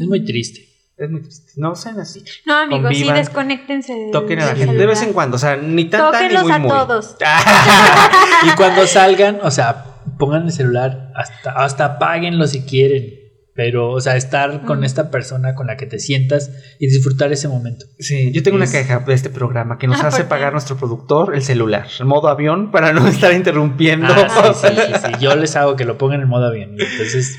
[0.00, 0.66] Es muy triste.
[0.96, 1.52] Es muy triste.
[1.56, 2.22] No sean así.
[2.46, 3.16] No, amigos, sí, Convivan.
[3.16, 6.34] del Toquen a la gente de vez en cuando, o sea, ni tan tan ni
[6.34, 6.68] Tóquenlos muy a muy.
[6.70, 7.16] todos.
[8.46, 9.84] Y cuando salgan, o sea,
[10.18, 13.20] pongan el celular, hasta, hasta apáguenlo si quieren.
[13.56, 14.84] Pero, o sea, estar con Mm.
[14.84, 17.86] esta persona con la que te sientas y disfrutar ese momento.
[18.00, 21.36] Sí, yo tengo una queja de este programa que nos Ah, hace pagar nuestro productor
[21.36, 24.08] el celular, en modo avión, para no estar interrumpiendo.
[24.12, 25.12] Ah, sí, sí, sí, sí.
[25.20, 26.70] Yo les hago que lo pongan en modo avión.
[26.70, 27.36] Entonces,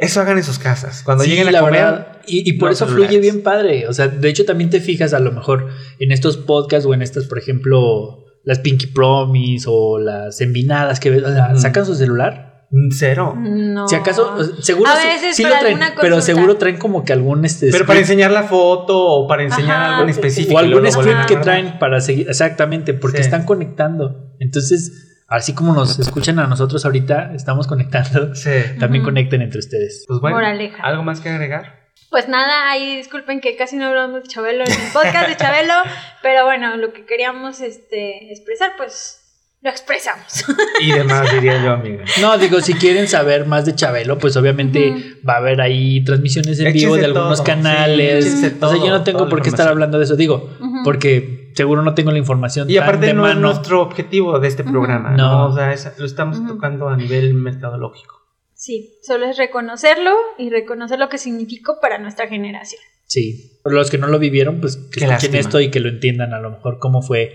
[0.00, 1.02] Eso hagan en sus casas.
[1.04, 2.06] Cuando sí, lleguen a la comer, verdad.
[2.26, 3.08] Y, y por no eso celulares.
[3.08, 3.86] fluye bien padre.
[3.88, 7.02] O sea, de hecho, también te fijas a lo mejor en estos podcasts o en
[7.02, 11.94] estas, por ejemplo, las Pinky Promise o las Envinadas que ves, o sea, sacan su
[11.94, 12.66] celular.
[12.70, 13.34] mm, cero.
[13.36, 13.88] No.
[13.88, 17.12] Si acaso, seguro A sí- veces sí para lo traen, pero seguro traen como que
[17.12, 19.88] algún este Pero para enseñar la foto o para enseñar Ajá.
[19.96, 20.54] algo en específico.
[20.54, 23.24] o algún script que traen para seguir exactamente, porque Sí.
[23.24, 24.34] están conectando.
[24.38, 28.50] Entonces, así como nos escuchan a nosotros ahorita, estamos conectando, Sí.
[28.78, 29.10] también Ujú.
[29.12, 30.04] conecten entre ustedes.
[30.06, 30.82] Pues bueno, Moraleja.
[30.82, 31.80] ¿algo más que agregar?
[32.10, 35.74] Pues nada, ahí disculpen que casi no hablamos de Chabelo en el podcast de Chabelo,
[36.22, 39.16] pero bueno, lo que queríamos este, expresar, pues
[39.62, 40.44] lo expresamos.
[40.80, 42.04] Y demás, diría yo, amiga.
[42.20, 45.00] No, digo, si quieren saber más de Chabelo, pues obviamente Ujú.
[45.28, 48.24] va a haber ahí transmisiones en vivo de algunos todo, canales.
[48.24, 50.82] sí, o sea, yo no tengo por qué estar hablando de eso, digo, Ujú.
[50.82, 53.48] porque seguro no tengo la información Y tan aparte de no es mano.
[53.48, 55.16] nuestro objetivo de este programa, No.
[55.16, 55.46] ¿no?
[55.48, 58.16] O sea, es- lo estamos tocando a nivel mercadológico.
[58.54, 62.80] Sí, solo es reconocerlo y reconocer lo que significó para nuestra generación.
[63.06, 65.38] Sí, por los que no lo vivieron, pues que Qué escuchen lástima.
[65.40, 67.32] esto y que lo entiendan a lo mejor cómo fue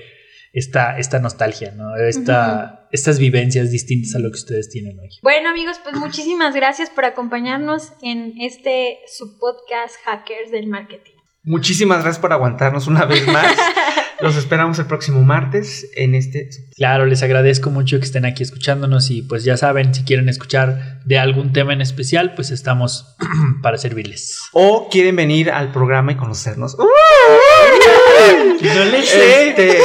[0.53, 1.95] esta, esta nostalgia, ¿no?
[1.97, 5.09] Esta, Estas vivencias distintas a lo que ustedes tienen hoy.
[5.21, 11.11] Bueno amigos, pues muchísimas gracias por acompañarnos en este su podcast Hackers del Marketing.
[11.45, 13.55] Muchísimas gracias por aguantarnos una vez más.
[14.21, 16.49] Los esperamos el próximo martes en este.
[16.75, 21.01] Claro, les agradezco mucho que estén aquí escuchándonos y pues ya saben, si quieren escuchar
[21.05, 23.15] de algún tema en especial, pues estamos
[23.61, 24.39] para servirles.
[24.53, 26.77] O quieren venir al programa y conocernos.
[28.61, 29.77] No le Este,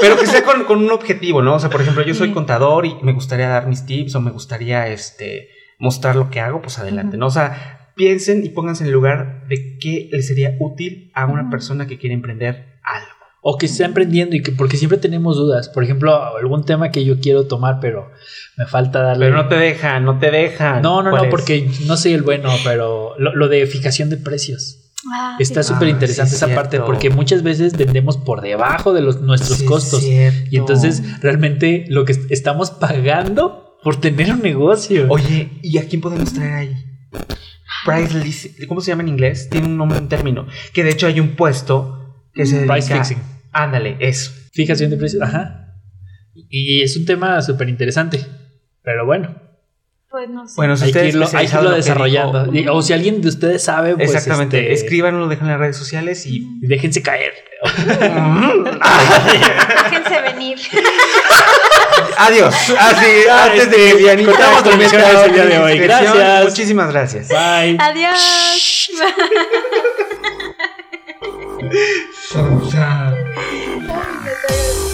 [0.00, 1.54] pero que sea con, con un objetivo, ¿no?
[1.54, 4.30] O sea, por ejemplo, yo soy contador y me gustaría dar mis tips o me
[4.30, 7.16] gustaría este, mostrar lo que hago, pues adelante.
[7.16, 7.26] ¿no?
[7.26, 11.50] O sea, piensen y pónganse en el lugar de qué le sería útil a una
[11.50, 13.08] persona que quiere emprender algo.
[13.46, 15.68] O que está emprendiendo y que porque siempre tenemos dudas.
[15.68, 18.10] Por ejemplo, algún tema que yo quiero tomar, pero
[18.56, 19.26] me falta darle.
[19.26, 20.80] Pero no te dejan, no te dejan.
[20.80, 21.30] No, no, ¿Cuál no, es?
[21.30, 24.80] porque no soy el bueno, pero lo, lo de fijación de precios.
[25.12, 25.74] Ah, Está sí.
[25.74, 26.62] súper Ah, interesante sí, esa cierto.
[26.62, 30.00] parte porque muchas veces vendemos por debajo de los, nuestros Sí, costos.
[30.02, 30.48] cierto.
[30.50, 35.04] Y entonces realmente lo que est- estamos pagando por tener un negocio.
[35.10, 36.74] Oye, ¿y a quién podemos traer ahí?
[37.84, 39.48] Price ¿cómo se llama en inglés?
[39.50, 40.46] Tiene un nombre, un término.
[40.72, 42.74] Que de hecho hay un puesto que se dedica...
[42.74, 43.18] Price fixing.
[43.52, 44.32] Ándale, eso.
[44.52, 45.22] Fijación de precios.
[45.22, 45.76] Ajá.
[46.34, 48.24] Y es un tema súper interesante.
[48.82, 49.43] Pero bueno,
[50.14, 50.54] Pues no sé.
[50.54, 52.46] Bueno, si hay que ustedes irlo, hay que irlo desarrollando.
[52.72, 54.14] O si alguien de ustedes sabe, pues.
[54.14, 54.60] Exactamente.
[54.60, 56.46] este, Escríbanlo, dejan en las redes sociales y.
[56.60, 57.32] Déjense caer.
[59.90, 60.60] Déjense venir.
[62.16, 62.54] Adiós.
[62.78, 65.78] Así, Ah, antes de este, que Dianita cortamos a el día de hoy.
[65.80, 66.44] Gracias.
[66.44, 67.28] Muchísimas gracias.
[67.28, 67.76] Bye.
[67.80, 68.90] Adiós.